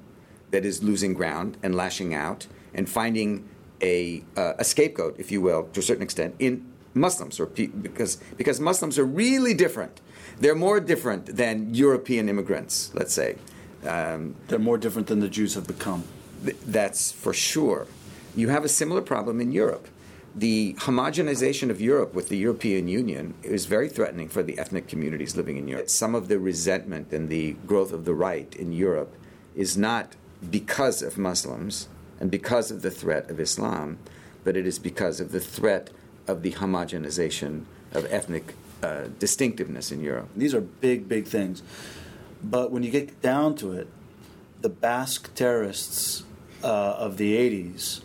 that 0.50 0.64
is 0.64 0.82
losing 0.82 1.14
ground 1.14 1.56
and 1.62 1.74
lashing 1.74 2.14
out 2.14 2.46
and 2.74 2.88
finding 2.88 3.48
a, 3.82 4.22
uh, 4.36 4.54
a 4.58 4.64
scapegoat, 4.64 5.16
if 5.18 5.32
you 5.32 5.40
will, 5.40 5.64
to 5.72 5.80
a 5.80 5.82
certain 5.82 6.02
extent, 6.02 6.34
in 6.38 6.69
Muslims, 6.94 7.38
or 7.40 7.46
pe- 7.46 7.66
because 7.66 8.18
because 8.36 8.60
Muslims 8.60 8.98
are 8.98 9.04
really 9.04 9.54
different. 9.54 10.00
They're 10.40 10.54
more 10.54 10.80
different 10.80 11.36
than 11.36 11.74
European 11.74 12.28
immigrants, 12.28 12.90
let's 12.94 13.12
say. 13.12 13.36
Um, 13.86 14.34
They're 14.48 14.58
more 14.58 14.78
different 14.78 15.08
than 15.08 15.20
the 15.20 15.28
Jews 15.28 15.54
have 15.54 15.66
become. 15.66 16.04
Th- 16.44 16.56
that's 16.66 17.12
for 17.12 17.32
sure. 17.32 17.86
You 18.36 18.48
have 18.48 18.64
a 18.64 18.68
similar 18.68 19.02
problem 19.02 19.40
in 19.40 19.52
Europe. 19.52 19.88
The 20.34 20.74
homogenization 20.74 21.70
of 21.70 21.80
Europe 21.80 22.14
with 22.14 22.28
the 22.28 22.36
European 22.36 22.86
Union 22.86 23.34
is 23.42 23.66
very 23.66 23.88
threatening 23.88 24.28
for 24.28 24.42
the 24.42 24.58
ethnic 24.58 24.86
communities 24.86 25.36
living 25.36 25.56
in 25.56 25.66
Europe. 25.66 25.90
Some 25.90 26.14
of 26.14 26.28
the 26.28 26.38
resentment 26.38 27.12
and 27.12 27.28
the 27.28 27.56
growth 27.66 27.92
of 27.92 28.04
the 28.04 28.14
right 28.14 28.54
in 28.54 28.72
Europe 28.72 29.14
is 29.56 29.76
not 29.76 30.14
because 30.50 31.02
of 31.02 31.18
Muslims 31.18 31.88
and 32.20 32.30
because 32.30 32.70
of 32.70 32.82
the 32.82 32.90
threat 32.90 33.28
of 33.28 33.40
Islam, 33.40 33.98
but 34.44 34.56
it 34.56 34.66
is 34.66 34.78
because 34.78 35.20
of 35.20 35.32
the 35.32 35.40
threat 35.40 35.90
of 36.30 36.42
the 36.42 36.52
homogenization 36.52 37.64
of 37.92 38.06
ethnic 38.10 38.54
uh, 38.82 39.08
distinctiveness 39.18 39.92
in 39.92 40.00
Europe. 40.00 40.28
These 40.36 40.54
are 40.54 40.60
big, 40.60 41.08
big 41.08 41.26
things. 41.26 41.62
But 42.42 42.70
when 42.70 42.82
you 42.82 42.90
get 42.90 43.20
down 43.20 43.54
to 43.56 43.72
it, 43.72 43.88
the 44.60 44.68
Basque 44.68 45.34
terrorists 45.34 46.24
uh, 46.62 46.94
of 46.98 47.16
the 47.16 47.36
80s 47.36 48.02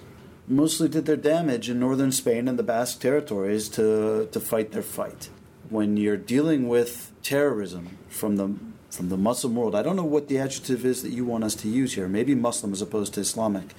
mostly 0.48 0.88
did 0.88 1.06
their 1.06 1.16
damage 1.16 1.70
in 1.70 1.80
northern 1.80 2.12
Spain 2.12 2.48
and 2.48 2.60
the 2.60 2.64
Basque 2.64 3.00
territories 3.00 3.70
to, 3.70 4.28
to 4.32 4.40
fight 4.40 4.72
their 4.72 4.82
fight. 4.82 5.30
When 5.70 5.98
you're 5.98 6.18
dealing 6.18 6.68
with 6.68 7.12
terrorism 7.24 7.98
from 8.10 8.36
the 8.36 8.56
from 8.92 9.10
the 9.10 9.18
Muslim 9.18 9.56
world, 9.56 9.76
I 9.76 9.84
don't 9.84 9.98
know 9.98 10.06
what 10.06 10.30
the 10.30 10.38
adjective 10.38 10.86
is 10.86 11.02
that 11.02 11.12
you 11.12 11.26
want 11.26 11.44
us 11.44 11.54
to 11.56 11.68
use 11.68 11.96
here. 11.96 12.08
Maybe 12.08 12.34
Muslim 12.34 12.72
as 12.72 12.82
opposed 12.82 13.14
to 13.16 13.20
Islamic. 13.20 13.74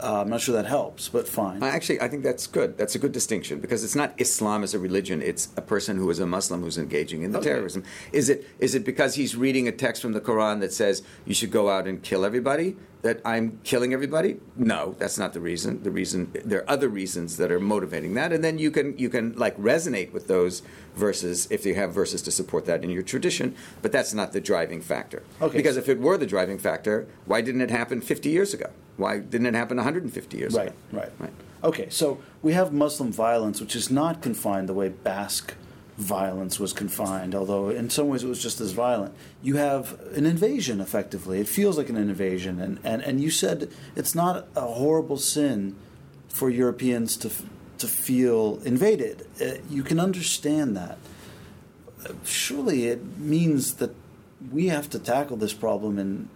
Uh, 0.00 0.20
I'm 0.20 0.28
not 0.30 0.40
sure 0.40 0.54
that 0.54 0.66
helps, 0.66 1.08
but 1.08 1.26
fine. 1.26 1.62
Actually, 1.62 2.00
I 2.00 2.08
think 2.08 2.22
that's 2.22 2.46
good. 2.46 2.78
That's 2.78 2.94
a 2.94 2.98
good 2.98 3.12
distinction 3.12 3.58
because 3.60 3.82
it's 3.82 3.94
not 3.96 4.14
Islam 4.18 4.62
as 4.62 4.74
a 4.74 4.78
religion. 4.78 5.20
It's 5.22 5.48
a 5.56 5.62
person 5.62 5.96
who 5.96 6.08
is 6.10 6.18
a 6.20 6.26
Muslim 6.26 6.62
who's 6.62 6.78
engaging 6.78 7.22
in 7.22 7.32
the 7.32 7.38
Okay. 7.38 7.50
terrorism. 7.50 7.82
Is 8.12 8.28
it 8.28 8.46
is 8.58 8.74
it 8.74 8.84
because 8.84 9.14
he's 9.16 9.36
reading 9.36 9.66
a 9.68 9.72
text 9.72 10.00
from 10.02 10.12
the 10.12 10.20
Quran 10.20 10.60
that 10.60 10.72
says 10.72 11.02
you 11.26 11.34
should 11.34 11.50
go 11.50 11.68
out 11.68 11.86
and 11.86 12.02
kill 12.02 12.24
everybody 12.24 12.76
that 13.02 13.20
I'm 13.24 13.58
killing 13.64 13.92
everybody? 13.92 14.38
No, 14.56 14.94
that's 14.98 15.18
not 15.18 15.32
the 15.32 15.40
reason. 15.40 15.82
The 15.82 15.90
reason 15.90 16.30
there 16.44 16.60
are 16.60 16.70
other 16.70 16.88
reasons 16.88 17.36
that 17.38 17.50
are 17.50 17.60
motivating 17.60 18.14
that, 18.14 18.32
and 18.32 18.42
then 18.44 18.58
you 18.58 18.70
can 18.70 18.96
you 18.98 19.08
can 19.08 19.34
like 19.36 19.56
resonate 19.58 20.12
with 20.12 20.28
those 20.28 20.62
verses 20.98 21.46
if 21.50 21.64
you 21.64 21.74
have 21.74 21.94
verses 21.94 22.20
to 22.22 22.30
support 22.30 22.66
that 22.66 22.82
in 22.84 22.90
your 22.90 23.02
tradition. 23.02 23.54
But 23.80 23.92
that's 23.92 24.12
not 24.12 24.32
the 24.32 24.40
driving 24.40 24.80
factor. 24.82 25.22
Okay. 25.40 25.56
Because 25.56 25.76
if 25.76 25.88
it 25.88 25.98
were 26.00 26.18
the 26.18 26.26
driving 26.26 26.58
factor, 26.58 27.06
why 27.24 27.40
didn't 27.40 27.60
it 27.62 27.70
happen 27.70 28.00
50 28.00 28.28
years 28.28 28.52
ago? 28.52 28.70
Why 28.96 29.18
didn't 29.20 29.46
it 29.46 29.54
happen 29.54 29.76
150 29.76 30.36
years 30.36 30.54
Right, 30.54 30.68
ago? 30.68 30.76
right, 30.92 31.12
Right. 31.18 31.32
Okay, 31.64 31.88
so 31.90 32.20
we 32.40 32.52
have 32.52 32.72
Muslim 32.72 33.10
violence, 33.10 33.60
which 33.60 33.74
is 33.74 33.90
not 33.90 34.22
confined 34.22 34.68
the 34.68 34.74
way 34.74 34.88
Basque 34.90 35.54
violence 35.96 36.60
was 36.60 36.72
confined, 36.72 37.34
although 37.34 37.70
in 37.70 37.90
some 37.90 38.06
ways 38.06 38.22
it 38.22 38.28
was 38.28 38.40
just 38.40 38.60
as 38.60 38.70
violent. 38.70 39.12
You 39.42 39.56
have 39.56 39.98
an 40.14 40.24
invasion, 40.24 40.80
effectively. 40.80 41.40
It 41.40 41.48
feels 41.48 41.76
like 41.76 41.88
an 41.88 41.96
invasion, 41.96 42.60
and, 42.60 42.78
and, 42.84 43.02
and 43.02 43.20
you 43.20 43.30
said 43.30 43.72
it's 43.96 44.14
not 44.14 44.46
a 44.54 44.60
horrible 44.60 45.16
sin 45.16 45.74
for 46.28 46.48
Europeans 46.48 47.16
to, 47.16 47.30
to 47.78 47.86
feel 47.86 48.60
invaded. 48.64 49.26
Uh, 49.40 49.54
you 49.68 49.82
can 49.82 49.98
understand 50.00 50.76
that. 50.76 50.98
Surely 52.24 52.86
it 52.86 53.18
means 53.18 53.74
that 53.74 53.94
we 54.52 54.68
have 54.68 54.88
to 54.90 54.98
tackle 54.98 55.36
this 55.36 55.52
problem 55.52 55.98
in 55.98 56.28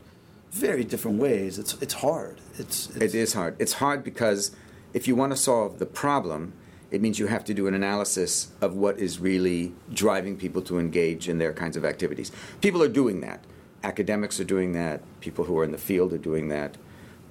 very 0.50 0.84
different 0.84 1.18
ways. 1.18 1.58
It's, 1.58 1.74
it's 1.80 1.94
hard. 1.94 2.40
It's, 2.58 2.88
it's 2.90 2.96
It 2.96 3.14
is 3.14 3.32
hard. 3.34 3.56
It's 3.58 3.74
hard 3.74 4.04
because 4.04 4.54
if 4.92 5.08
you 5.08 5.16
want 5.16 5.32
to 5.32 5.36
solve 5.36 5.78
the 5.78 5.86
problem, 5.86 6.52
it 6.90 7.00
means 7.00 7.18
you 7.18 7.26
have 7.26 7.44
to 7.46 7.54
do 7.54 7.66
an 7.66 7.74
analysis 7.74 8.48
of 8.60 8.74
what 8.74 8.98
is 8.98 9.18
really 9.18 9.72
driving 9.92 10.36
people 10.36 10.60
to 10.62 10.78
engage 10.78 11.28
in 11.28 11.38
their 11.38 11.52
kinds 11.52 11.76
of 11.76 11.84
activities. 11.84 12.30
People 12.60 12.82
are 12.82 12.88
doing 12.88 13.22
that. 13.22 13.42
Academics 13.82 14.38
are 14.38 14.44
doing 14.44 14.72
that. 14.72 15.00
People 15.20 15.46
who 15.46 15.58
are 15.58 15.64
in 15.64 15.72
the 15.72 15.78
field 15.78 16.12
are 16.12 16.18
doing 16.18 16.48
that. 16.48 16.76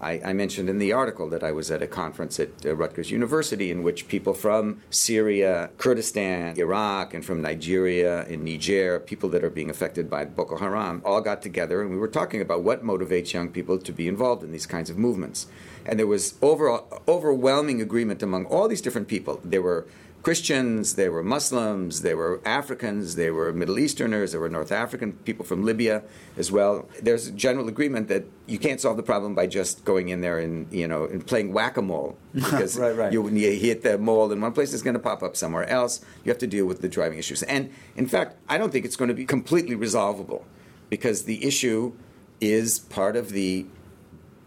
I, 0.02 0.20
I 0.26 0.34
mentioned 0.34 0.68
in 0.68 0.80
the 0.80 0.94
article 0.94 1.30
that 1.30 1.44
I 1.44 1.52
was 1.52 1.70
at 1.70 1.84
a 1.84 1.88
conference 1.88 2.40
at 2.40 2.66
uh, 2.66 2.76
Rutgers 2.76 3.12
University 3.12 3.70
in 3.70 3.84
which 3.84 4.08
people 4.08 4.34
from 4.34 4.82
Syria, 4.90 5.70
Kurdistan, 5.78 6.58
Iraq, 6.58 7.14
and 7.14 7.24
from 7.24 7.42
Nigeria 7.42 8.26
and 8.26 8.44
Niger, 8.44 9.00
people 9.00 9.30
that 9.30 9.44
are 9.44 9.52
being 9.52 9.70
affected 9.70 10.10
by 10.10 10.26
Boko 10.26 10.58
Haram, 10.58 11.04
all 11.06 11.22
got 11.22 11.44
together 11.44 11.84
and 11.84 11.92
we 11.92 11.98
were 11.98 12.08
talking 12.08 12.42
about 12.42 12.64
what 12.64 12.84
motivates 12.84 13.32
young 13.32 13.50
people 13.50 13.78
to 13.78 13.92
be 13.92 14.08
involved 14.08 14.44
in 14.44 14.52
these 14.52 14.66
kinds 14.66 14.90
of 14.90 14.98
movements. 14.98 15.46
And 15.86 16.00
there 16.00 16.08
was 16.08 16.34
over, 16.42 16.82
overwhelming 17.08 17.80
agreement 17.80 18.24
among 18.24 18.46
all 18.46 18.68
these 18.68 18.82
different 18.82 19.08
people. 19.08 19.40
There 19.44 19.62
were 19.62 19.86
Christians, 20.24 20.96
there 20.96 21.12
were 21.12 21.24
Muslims, 21.24 22.02
there 22.02 22.16
were 22.16 22.42
Africans, 22.46 23.16
there 23.16 23.34
were 23.34 23.52
Middle 23.52 23.80
Easterners, 23.80 24.34
there 24.34 24.42
were 24.42 24.50
North 24.50 24.72
African 24.72 25.14
people 25.14 25.44
from 25.44 25.64
Libya 25.66 26.04
as 26.38 26.52
well. 26.52 26.88
There's 27.02 27.28
a 27.28 27.32
general 27.32 27.68
agreement 27.68 28.08
that 28.10 28.26
you 28.46 28.60
can't 28.60 28.80
solve 28.80 28.98
the 28.98 29.04
problem 29.04 29.34
by 29.34 29.48
just 29.48 29.84
going 29.84 30.10
in 30.10 30.22
there 30.22 30.38
and 30.38 30.72
you 30.72 30.88
know 30.88 31.06
and 31.06 31.26
playing 31.26 31.54
whack-a-mole 31.54 32.18
because 32.36 32.78
Right, 32.78 32.96
right. 32.96 33.12
you 33.12 33.24
when 33.24 33.36
you 33.36 33.52
hit 33.52 33.82
the 33.82 33.98
mole 33.98 34.32
in 34.32 34.40
one 34.42 34.52
place, 34.52 34.74
it's 34.74 34.84
going 34.84 34.94
to 34.94 35.00
pop 35.00 35.24
up 35.24 35.36
somewhere 35.36 35.68
else. 35.68 36.06
You 36.24 36.30
have 36.30 36.40
to 36.40 36.48
deal 36.48 36.68
with 36.68 36.82
the 36.82 36.90
driving 36.90 37.18
issues. 37.18 37.42
And 37.44 37.72
in 37.96 38.06
fact, 38.06 38.38
I 38.48 38.60
don't 38.60 38.72
think 38.72 38.86
it's 38.86 38.96
going 38.96 39.10
to 39.10 39.16
be 39.16 39.26
completely 39.26 39.76
resolvable 39.76 40.46
because 40.90 41.24
the 41.24 41.44
issue 41.44 41.94
is 42.40 42.78
part 42.78 43.16
of 43.16 43.32
the 43.32 43.66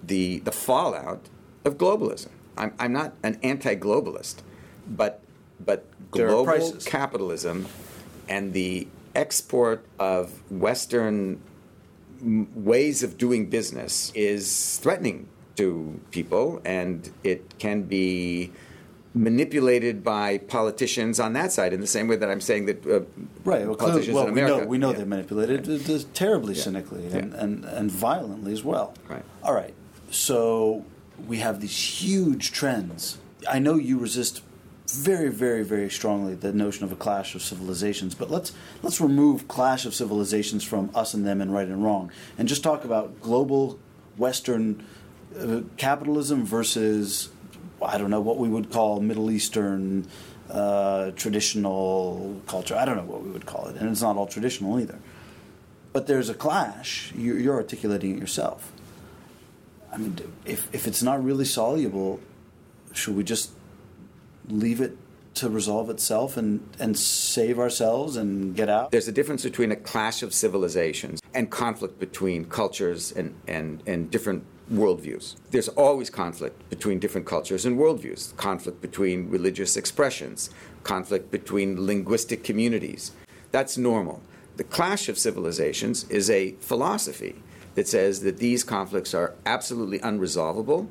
the 0.03 0.39
the 0.41 0.53
fallout 0.53 1.29
of 1.65 1.79
globalism. 1.79 2.29
I'm, 2.57 2.73
I'm 2.79 2.93
not 2.93 3.15
an 3.25 3.41
anti-globalist, 3.43 4.37
but 4.87 5.24
but 5.61 5.87
There 6.13 6.29
global 6.29 6.73
capitalism 6.85 7.67
and 8.29 8.53
the 8.53 8.89
export 9.15 9.85
of 9.99 10.41
Western 10.51 11.41
ways 12.23 13.03
of 13.03 13.19
doing 13.19 13.51
business 13.51 14.11
is 14.15 14.79
threatening 14.79 15.29
to 15.57 16.01
people, 16.11 16.61
and 16.65 17.11
it 17.23 17.59
can 17.59 17.83
be 17.83 18.51
manipulated 19.17 20.03
by 20.03 20.39
politicians 20.39 21.21
on 21.21 21.35
that 21.35 21.53
side 21.53 21.73
in 21.73 21.81
the 21.81 21.87
same 21.87 22.09
way 22.09 22.17
that 22.17 22.29
I'm 22.29 22.41
saying 22.41 22.67
that 22.67 22.85
uh, 22.85 23.01
Right. 23.45 23.65
Well, 23.65 23.77
politicians 23.77 24.15
well 24.17 24.27
in 24.27 24.35
we 24.35 24.41
know 24.41 24.59
we 24.67 24.79
know 24.79 24.91
Yeah. 24.91 24.97
they 24.99 25.05
manipulated 25.05 26.15
terribly 26.15 26.55
Yeah. 26.55 26.63
cynically 26.63 27.07
Yeah. 27.07 27.19
and, 27.19 27.35
and, 27.35 27.65
and 27.65 27.91
violently 27.93 28.53
as 28.53 28.65
well. 28.65 28.95
Right. 29.09 29.23
All 29.45 29.55
right. 29.55 29.75
So 30.11 30.85
we 31.29 31.39
have 31.39 31.61
these 31.61 31.77
huge 32.03 32.51
trends. 32.51 33.19
I 33.49 33.61
know 33.61 33.77
you 33.77 33.99
resist 33.99 34.43
very, 34.95 35.29
very, 35.29 35.63
very 35.63 35.91
strongly 35.91 36.35
the 36.35 36.53
notion 36.53 36.85
of 36.85 36.93
a 36.93 36.97
clash 36.97 37.35
of 37.35 37.43
civilizations, 37.43 38.15
but 38.15 38.31
let's 38.31 38.53
let's 38.83 39.01
remove 39.01 39.49
clash 39.49 39.85
of 39.85 39.95
civilizations 39.95 40.65
from 40.65 40.91
us 40.95 41.15
and 41.15 41.27
them 41.27 41.41
and 41.41 41.53
right 41.53 41.69
and 41.69 41.85
wrong, 41.85 42.11
and 42.39 42.49
just 42.49 42.63
talk 42.63 42.85
about 42.85 43.21
global 43.21 43.79
Western 44.17 44.85
uh, 45.39 45.61
capitalism 45.77 46.45
versus 46.45 47.31
I 47.83 47.99
don't 47.99 48.11
know 48.11 48.21
what 48.21 48.39
we 48.39 48.49
would 48.49 48.71
call 48.71 49.01
Middle 49.01 49.31
Eastern 49.31 50.07
uh, 50.51 51.11
traditional 51.13 52.41
culture. 52.47 52.77
I 52.77 52.85
don't 52.85 52.97
know 52.97 53.05
what 53.05 53.23
we 53.23 53.31
would 53.31 53.47
call 53.47 53.67
it, 53.67 53.77
and 53.77 53.91
it's 53.91 54.03
not 54.03 54.17
all 54.17 54.27
traditional 54.27 54.79
either. 54.81 54.99
But 55.93 56.07
there's 56.07 56.29
a 56.29 56.35
clash. 56.35 57.13
You're, 57.17 57.55
articulating 57.55 58.17
it 58.17 58.19
yourself. 58.19 58.73
I 59.93 59.97
mean, 59.97 60.19
if 60.45 60.69
if 60.75 60.87
it's 60.87 61.03
not 61.03 61.25
really 61.25 61.45
soluble, 61.45 62.21
should 62.93 63.17
we 63.17 63.23
just 63.23 63.51
leave 64.49 64.81
it 64.81 64.97
to 65.35 65.51
resolve 65.51 65.91
itself 65.91 66.37
and 66.37 66.67
and 66.79 66.99
save 66.99 67.59
ourselves 67.59 68.17
and 68.17 68.55
get 68.55 68.69
out? 68.69 68.91
There's 68.91 69.09
a 69.09 69.13
difference 69.13 69.43
between 69.43 69.73
a 69.73 69.77
clash 69.77 70.23
of 70.23 70.33
civilizations 70.33 71.21
and 71.35 71.51
conflict 71.51 71.99
between 71.99 72.45
cultures 72.45 73.13
and, 73.13 73.35
and, 73.49 73.83
and 73.87 74.11
different 74.11 74.45
worldviews. 74.73 75.37
There's 75.51 75.69
always 75.69 76.09
conflict 76.09 76.71
between 76.71 76.99
different 76.99 77.27
cultures 77.27 77.67
and 77.67 77.79
worldviews, 77.79 78.35
conflict 78.37 78.81
between 78.81 79.29
religious 79.29 79.77
expressions, 79.77 80.51
conflict 80.85 81.31
between 81.31 81.85
linguistic 81.85 82.45
communities. 82.45 83.13
That's 83.51 83.77
normal. 83.77 84.23
The 84.57 84.65
clash 84.65 85.09
of 85.09 85.19
civilizations 85.19 86.05
is 86.05 86.31
a 86.31 86.53
philosophy 86.61 87.43
that 87.75 87.89
says 87.89 88.21
that 88.21 88.39
these 88.39 88.63
conflicts 88.63 89.13
are 89.13 89.35
absolutely 89.45 89.99
unresolvable 89.99 90.89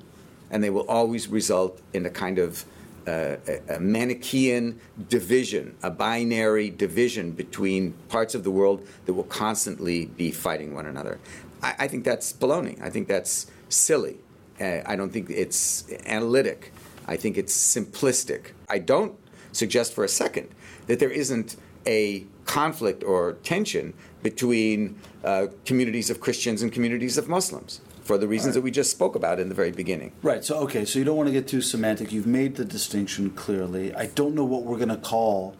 and 0.51 0.63
they 0.63 0.69
will 0.69 0.87
always 0.87 1.27
result 1.29 1.81
in 1.93 2.05
a 2.05 2.09
kind 2.09 2.37
of 2.37 2.65
a, 3.07 3.75
a 3.75 3.79
Manichaean 3.79 4.79
division, 5.09 5.75
a 5.83 5.89
binary 5.89 6.69
division 6.69 7.31
between 7.31 7.93
parts 8.09 8.35
of 8.35 8.43
the 8.43 8.51
world 8.51 8.87
that 9.05 9.13
will 9.13 9.23
constantly 9.23 10.05
be 10.05 10.31
fighting 10.31 10.73
one 10.73 10.85
another. 10.85 11.19
I, 11.61 11.75
I 11.79 11.87
think 11.87 12.03
that's 12.03 12.33
baloney. 12.33 12.81
I 12.81 12.89
think 12.89 13.07
that's 13.07 13.47
silly. 13.69 14.17
Uh, 14.59 14.81
I 14.85 14.95
don't 14.95 15.11
think 15.11 15.29
it's 15.29 15.85
analytic. 16.05 16.71
I 17.07 17.17
think 17.17 17.37
it's 17.37 17.55
simplistic. 17.55 18.51
I 18.69 18.79
don't 18.79 19.17
suggest 19.51 19.93
for 19.93 20.03
a 20.03 20.09
second 20.09 20.49
that 20.87 20.99
there 20.99 21.09
isn't 21.09 21.55
a 21.85 22.25
conflict 22.45 23.03
or 23.03 23.33
tension 23.43 23.93
between 24.21 24.97
uh, 25.23 25.47
communities 25.65 26.09
of 26.09 26.19
Christians 26.19 26.61
and 26.61 26.71
communities 26.71 27.17
of 27.17 27.27
Muslims 27.27 27.81
for 28.03 28.17
the 28.17 28.27
reasons 28.27 28.55
that 28.55 28.61
we 28.61 28.71
just 28.71 28.91
spoke 28.91 29.15
about 29.15 29.39
in 29.39 29.49
the 29.49 29.55
very 29.55 29.71
beginning. 29.71 30.11
Right. 30.21 30.43
So 30.43 30.57
okay. 30.59 30.85
So 30.85 30.99
you 30.99 31.05
don't 31.05 31.17
want 31.17 31.27
to 31.27 31.33
get 31.33 31.47
too 31.47 31.61
semantic. 31.61 32.11
You've 32.11 32.27
made 32.27 32.55
the 32.55 32.65
distinction 32.65 33.31
clearly. 33.31 33.93
I 33.95 34.07
don't 34.07 34.35
know 34.35 34.43
what 34.43 34.63
we're 34.63 34.77
going 34.77 34.89
to 34.89 34.97
call 34.97 35.55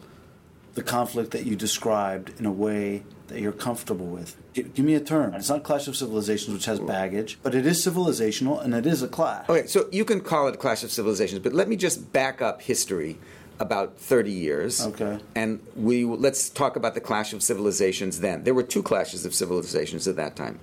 the 0.74 0.82
conflict 0.82 1.30
that 1.30 1.46
you 1.46 1.56
described 1.56 2.32
in 2.38 2.46
a 2.46 2.52
way 2.52 3.04
that 3.28 3.40
you're 3.40 3.52
comfortable 3.52 4.06
with. 4.06 4.36
G- 4.52 4.64
give 4.64 4.84
me 4.84 4.94
a 4.94 5.00
term. 5.00 5.34
It's 5.34 5.48
not 5.48 5.62
Clash 5.62 5.88
of 5.88 5.96
Civilizations, 5.96 6.52
which 6.52 6.64
has 6.66 6.80
baggage, 6.80 7.38
but 7.42 7.54
it 7.54 7.64
is 7.64 7.84
civilizational 7.84 8.62
and 8.62 8.74
it 8.74 8.84
is 8.84 9.02
a 9.02 9.08
clash. 9.08 9.48
Okay, 9.48 9.66
so 9.66 9.88
you 9.92 10.04
can 10.04 10.20
call 10.20 10.48
it 10.48 10.54
a 10.54 10.58
clash 10.58 10.82
of 10.82 10.90
civilizations, 10.90 11.40
but 11.40 11.52
let 11.52 11.68
me 11.68 11.76
just 11.76 12.12
back 12.12 12.42
up 12.42 12.60
history 12.60 13.18
about 13.60 13.96
30 13.98 14.32
years. 14.32 14.84
Okay. 14.84 15.18
And 15.34 15.60
we 15.76 16.04
let's 16.04 16.50
talk 16.50 16.76
about 16.76 16.94
the 16.94 17.00
clash 17.00 17.32
of 17.32 17.42
civilizations 17.42 18.20
then. 18.20 18.44
There 18.44 18.54
were 18.54 18.62
two 18.62 18.82
clashes 18.82 19.24
of 19.24 19.34
civilizations 19.34 20.08
at 20.08 20.16
that 20.16 20.36
time. 20.36 20.58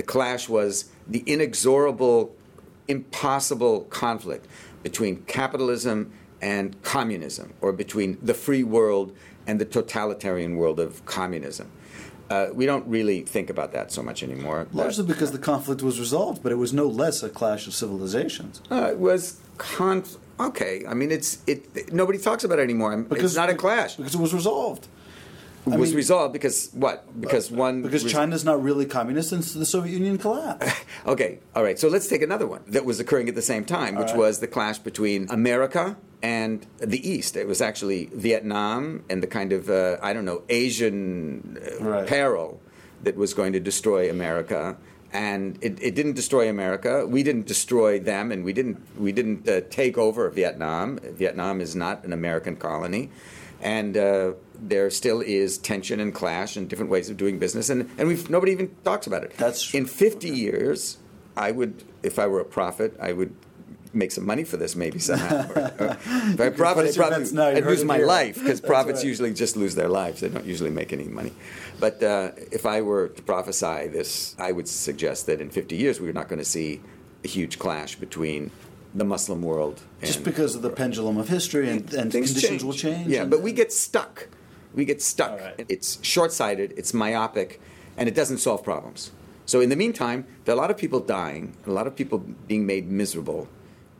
The 0.00 0.06
clash 0.06 0.48
was 0.48 0.86
the 1.06 1.22
inexorable, 1.26 2.34
impossible 2.88 3.82
conflict 3.90 4.46
between 4.82 5.24
capitalism 5.24 6.10
and 6.40 6.80
communism, 6.80 7.52
or 7.60 7.70
between 7.74 8.16
the 8.22 8.32
free 8.32 8.64
world 8.64 9.14
and 9.46 9.60
the 9.60 9.66
totalitarian 9.66 10.56
world 10.56 10.80
of 10.80 11.04
communism. 11.04 11.70
Uh, 12.30 12.46
we 12.54 12.64
don't 12.64 12.86
really 12.86 13.20
think 13.20 13.50
about 13.50 13.72
that 13.72 13.92
so 13.92 14.02
much 14.02 14.22
anymore. 14.22 14.68
Largely 14.72 15.04
because 15.04 15.32
the 15.32 15.38
conflict 15.38 15.82
was 15.82 16.00
resolved, 16.00 16.42
but 16.42 16.50
it 16.50 16.56
was 16.56 16.72
no 16.72 16.86
less 16.86 17.22
a 17.22 17.28
clash 17.28 17.66
of 17.66 17.74
civilizations. 17.74 18.62
Uh, 18.70 18.92
it 18.92 18.98
was 18.98 19.38
conf. 19.58 20.16
Okay, 20.38 20.86
I 20.88 20.94
mean 20.94 21.10
it's 21.10 21.42
it. 21.46 21.92
Nobody 21.92 22.18
talks 22.18 22.42
about 22.42 22.58
it 22.58 22.62
anymore. 22.62 22.96
Because, 22.96 23.32
it's 23.32 23.36
not 23.36 23.50
a 23.50 23.54
clash. 23.54 23.96
because 23.96 24.14
it 24.14 24.20
was 24.20 24.32
resolved. 24.32 24.88
I 25.72 25.76
was 25.76 25.90
mean- 25.90 25.96
resolved 25.96 26.32
because 26.32 26.70
what? 26.72 27.20
Because 27.20 27.50
one 27.50 27.82
Because 27.82 28.04
res- 28.04 28.12
China's 28.12 28.44
not 28.44 28.62
really 28.62 28.86
communist 28.86 29.28
since 29.30 29.52
the 29.54 29.66
Soviet 29.66 29.92
Union 29.92 30.18
collapsed. 30.18 30.84
Okay, 31.06 31.38
all 31.56 31.62
right. 31.62 31.78
So 31.78 31.88
let's 31.88 32.08
take 32.08 32.20
another 32.22 32.46
one 32.46 32.62
that 32.68 32.84
was 32.84 33.00
occurring 33.00 33.28
at 33.28 33.34
the 33.34 33.42
same 33.42 33.64
time, 33.64 33.94
which 33.96 34.08
right. 34.08 34.16
was 34.18 34.40
the 34.40 34.46
clash 34.46 34.78
between 34.78 35.26
America 35.30 35.96
and 36.22 36.66
the 36.78 37.00
East. 37.08 37.36
It 37.36 37.46
was 37.48 37.60
actually 37.62 38.10
Vietnam 38.12 39.02
and 39.08 39.22
the 39.22 39.26
kind 39.26 39.52
of 39.52 39.70
uh, 39.70 39.96
I 40.02 40.12
don't 40.12 40.26
know 40.26 40.42
Asian 40.50 41.56
uh, 41.80 41.84
Right. 41.84 42.06
peril 42.06 42.60
that 43.02 43.16
was 43.16 43.32
going 43.34 43.52
to 43.54 43.60
destroy 43.60 44.10
America. 44.10 44.76
And 45.12 45.58
it, 45.60 45.82
it 45.82 45.94
didn't 45.96 46.12
destroy 46.14 46.48
America. 46.48 47.04
We 47.04 47.22
didn't 47.24 47.46
destroy 47.46 47.98
them, 47.98 48.30
and 48.30 48.44
we 48.44 48.52
didn't 48.52 48.78
we 48.96 49.10
didn't 49.10 49.48
uh, 49.48 49.62
take 49.70 49.98
over 49.98 50.28
Vietnam. 50.30 50.98
Vietnam 51.02 51.60
is 51.60 51.74
not 51.74 52.04
an 52.04 52.12
American 52.12 52.54
colony, 52.56 53.10
and 53.60 53.96
uh, 53.96 54.32
there 54.54 54.90
still 54.90 55.20
is 55.20 55.58
tension 55.58 56.00
and 56.00 56.14
clash 56.14 56.56
and 56.56 56.68
different 56.68 56.90
ways 56.90 57.10
of 57.10 57.16
doing 57.16 57.38
business. 57.38 57.70
And 57.70 57.90
and 57.98 58.08
we've 58.08 58.28
nobody 58.30 58.52
even 58.52 58.74
talks 58.84 59.06
about 59.06 59.24
it. 59.24 59.36
That's- 59.36 59.74
in 59.74 59.86
50 59.86 60.28
years, 60.28 60.98
I 61.36 61.50
would, 61.52 61.84
if 62.02 62.18
I 62.18 62.26
were 62.26 62.40
a 62.40 62.44
prophet, 62.44 62.96
I 63.00 63.12
would 63.12 63.34
make 63.92 64.12
some 64.12 64.24
money 64.24 64.44
for 64.44 64.56
this 64.56 64.76
maybe 64.76 64.98
somehow. 64.98 65.48
If 66.32 66.40
I 66.40 66.50
profit, 66.50 66.86
I'd, 66.86 66.94
probably 66.94 67.32
now, 67.32 67.48
I'd 67.48 67.64
lose 67.64 67.84
my 67.84 67.96
here. 67.96 68.06
life 68.06 68.36
because 68.36 68.60
prophets 68.60 69.00
right. 69.00 69.08
usually 69.08 69.32
just 69.32 69.56
lose 69.56 69.74
their 69.74 69.88
lives. 69.88 70.20
They 70.20 70.28
don't 70.28 70.44
usually 70.44 70.70
make 70.70 70.92
any 70.92 71.04
money. 71.04 71.32
But 71.80 72.02
uh, 72.02 72.32
if 72.52 72.66
I 72.66 72.82
were 72.82 73.08
to 73.08 73.22
prophesy 73.22 73.88
this, 73.88 74.36
I 74.38 74.52
would 74.52 74.68
suggest 74.68 75.26
that 75.26 75.40
in 75.40 75.50
50 75.50 75.76
years, 75.76 76.00
we're 76.00 76.12
not 76.12 76.28
going 76.28 76.38
to 76.38 76.44
see 76.44 76.80
a 77.24 77.28
huge 77.28 77.58
clash 77.58 77.96
between 77.96 78.50
the 78.94 79.04
Muslim 79.04 79.42
world 79.42 79.80
Just 80.02 80.24
because 80.24 80.54
of 80.54 80.62
the 80.62 80.70
pendulum 80.70 81.16
of 81.16 81.28
history 81.28 81.70
and, 81.70 81.92
and 81.94 82.10
conditions 82.10 82.64
will 82.64 82.72
change. 82.72 83.08
Yeah, 83.08 83.24
but 83.24 83.40
we 83.40 83.52
get 83.52 83.72
stuck. 83.72 84.28
We 84.74 84.84
get 84.84 85.02
stuck. 85.02 85.40
Right. 85.40 85.64
It's 85.68 85.98
short 86.04 86.32
sighted, 86.32 86.74
it's 86.76 86.92
myopic, 86.94 87.60
and 87.96 88.08
it 88.08 88.14
doesn't 88.14 88.38
solve 88.38 88.64
problems. 88.64 89.12
So, 89.46 89.60
in 89.60 89.68
the 89.68 89.76
meantime, 89.76 90.26
there 90.44 90.54
are 90.54 90.58
a 90.58 90.60
lot 90.60 90.70
of 90.70 90.76
people 90.76 91.00
dying, 91.00 91.56
a 91.66 91.72
lot 91.72 91.86
of 91.86 91.96
people 91.96 92.18
being 92.18 92.66
made 92.66 92.88
miserable 92.88 93.48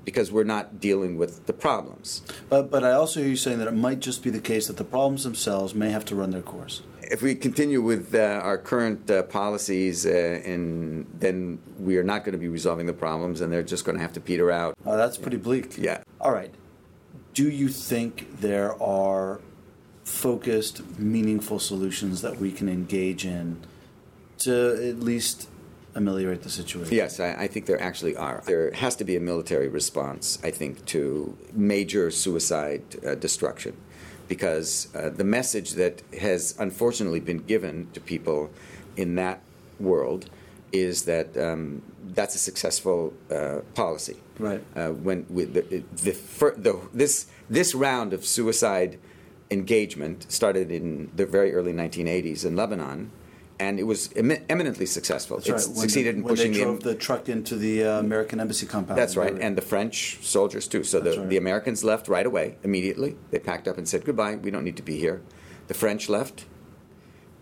because 0.05 0.33
we're 0.33 0.45
not 0.45 0.81
dealing 0.81 1.19
with 1.19 1.47
the 1.47 1.53
problems. 1.53 2.23
But, 2.49 2.71
but 2.71 2.85
I 2.85 2.93
also 2.93 3.21
hear 3.21 3.29
you 3.29 3.37
saying 3.37 3.59
that 3.59 3.69
it 3.69 3.75
might 3.75 4.01
just 4.01 4.23
be 4.23 4.31
the 4.31 4.41
case 4.41 4.67
that 4.69 4.77
the 4.77 4.85
problems 4.85 5.25
themselves 5.25 5.75
may 5.75 5.91
have 5.91 6.05
to 6.07 6.15
run 6.15 6.31
their 6.31 6.43
course. 6.43 6.83
If 7.11 7.23
we 7.23 7.35
continue 7.35 7.83
with 7.83 8.15
uh, 8.15 8.41
our 8.41 8.57
current 8.57 9.11
uh, 9.11 9.25
policies, 9.25 10.07
uh, 10.07 10.41
and 10.45 11.07
then 11.19 11.59
we 11.79 11.99
are 11.99 12.05
not 12.05 12.25
going 12.25 12.33
to 12.33 12.39
be 12.39 12.49
resolving 12.49 12.87
the 12.87 12.93
problems, 12.93 13.41
and 13.41 13.53
they're 13.53 13.65
just 13.65 13.85
going 13.85 13.97
to 13.97 14.03
have 14.03 14.13
to 14.13 14.21
peter 14.21 14.53
out. 14.53 14.77
Oh, 14.87 14.97
that's 14.97 15.19
pretty 15.19 15.37
bleak. 15.37 15.77
Yeah. 15.77 16.05
All 16.21 16.33
right. 16.33 16.55
Do 17.35 17.51
you 17.51 17.69
think 17.69 18.41
there 18.41 18.81
are 18.81 19.41
focused, 20.05 20.99
meaningful 20.99 21.59
solutions 21.59 22.23
that 22.23 22.37
we 22.39 22.53
can 22.53 22.69
engage 22.69 23.25
in 23.27 23.61
to 24.39 24.91
at 24.91 25.01
least 25.01 25.49
ameliorate 25.97 26.43
the 26.43 26.51
situation? 26.51 26.95
Yes, 26.95 27.19
I, 27.19 27.33
I 27.33 27.47
think 27.49 27.67
there 27.67 27.81
actually 27.83 28.17
are. 28.17 28.43
There 28.47 28.71
has 28.73 28.95
to 28.97 29.05
be 29.05 29.17
a 29.17 29.21
military 29.21 29.67
response, 29.67 30.39
I 30.45 30.53
think, 30.53 30.87
to 30.87 31.37
major 31.53 32.13
suicide 32.13 32.83
uh, 33.05 33.17
destruction. 33.17 33.77
Because 34.31 34.89
uh, 34.95 35.11
the 35.11 35.25
message 35.25 35.73
that 35.73 36.03
has 36.21 36.55
unfortunately 36.59 37.19
been 37.21 37.43
given 37.55 37.89
to 37.95 38.01
people 38.01 38.51
in 38.97 39.17
that 39.17 39.41
world 39.81 40.31
is 40.73 41.03
that 41.05 41.37
um, 41.37 41.83
that's 42.15 42.37
a 42.37 42.39
successful 42.39 43.13
uh, 43.31 43.59
policy. 43.75 44.19
Right. 44.39 44.63
Uh, 44.77 44.91
when 44.91 45.27
with 45.29 45.55
the, 45.55 45.83
the, 46.07 46.13
fir- 46.13 46.55
the 46.57 46.81
this 46.95 47.27
this 47.49 47.75
round 47.75 48.13
of 48.13 48.25
suicide 48.25 48.99
engagement 49.51 50.31
started 50.31 50.71
in 50.71 51.11
the 51.17 51.27
very 51.27 51.53
early 51.53 51.73
1980s 51.73 52.45
in 52.45 52.55
Lebanon, 52.55 53.11
and 53.61 53.79
it 53.79 53.85
was 53.85 54.09
emi- 54.09 54.43
eminently 54.49 54.87
successful. 54.87 55.37
That's 55.37 55.49
it 55.49 55.53
right. 55.53 55.61
Succeeded 55.61 56.17
in 56.17 56.23
when 56.23 56.35
they 56.35 56.49
pushing 56.49 56.53
the 56.53 56.63
drove 56.63 56.83
the 56.83 56.95
truck 56.95 57.29
into 57.29 57.57
the 57.57 57.85
uh, 57.85 58.01
American 58.01 58.41
embassy 58.41 58.67
compound. 58.67 58.99
that's 58.99 59.17
right, 59.17 59.37
and 59.39 59.57
the 59.57 59.63
French 59.63 60.19
soldiers 60.23 60.67
too. 60.67 60.83
So 60.83 60.99
the, 60.99 61.19
right. 61.19 61.29
the 61.29 61.37
Americans 61.37 61.85
left 61.85 62.09
right 62.09 62.27
away, 62.27 62.57
immediately. 62.65 63.17
They 63.31 63.39
packed 63.39 63.69
up 63.69 63.77
and 63.77 63.87
said 63.87 64.05
goodbye. 64.05 64.37
We 64.37 64.51
don't 64.51 64.65
need 64.65 64.79
to 64.79 64.83
be 64.83 64.97
here. 64.99 65.21
The 65.69 65.75
French 65.75 66.09
left, 66.09 66.47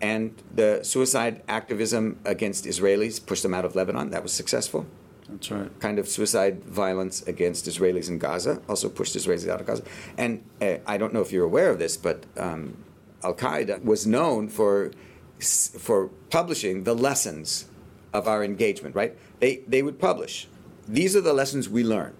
and 0.01 0.35
the 0.53 0.81
suicide 0.83 1.41
activism 1.47 2.19
against 2.25 2.65
Israelis 2.65 3.25
pushed 3.25 3.43
them 3.43 3.53
out 3.53 3.63
of 3.63 3.75
Lebanon. 3.75 4.09
That 4.11 4.21
was 4.21 4.33
successful. 4.33 4.85
That's 5.29 5.51
right. 5.51 5.79
Kind 5.79 5.99
of 5.99 6.09
suicide 6.09 6.65
violence 6.65 7.21
against 7.27 7.65
Israelis 7.65 8.09
in 8.09 8.17
Gaza 8.17 8.61
also 8.67 8.89
pushed 8.89 9.15
Israelis 9.15 9.47
out 9.47 9.61
of 9.61 9.67
Gaza. 9.67 9.83
And 10.17 10.43
uh, 10.61 10.77
I 10.85 10.97
don't 10.97 11.13
know 11.13 11.21
if 11.21 11.31
you're 11.31 11.45
aware 11.45 11.69
of 11.69 11.79
this, 11.79 11.97
but 11.97 12.25
um, 12.35 12.77
Al 13.23 13.35
Qaeda 13.35 13.83
was 13.83 14.07
known 14.07 14.49
for 14.49 14.91
for 15.39 16.07
publishing 16.29 16.83
the 16.83 16.95
lessons 16.95 17.65
of 18.13 18.27
our 18.27 18.43
engagement. 18.43 18.95
Right? 18.95 19.17
They 19.39 19.57
they 19.67 19.81
would 19.81 19.99
publish. 19.99 20.47
These 20.87 21.15
are 21.15 21.21
the 21.21 21.33
lessons 21.33 21.69
we 21.69 21.83
learn. 21.83 22.15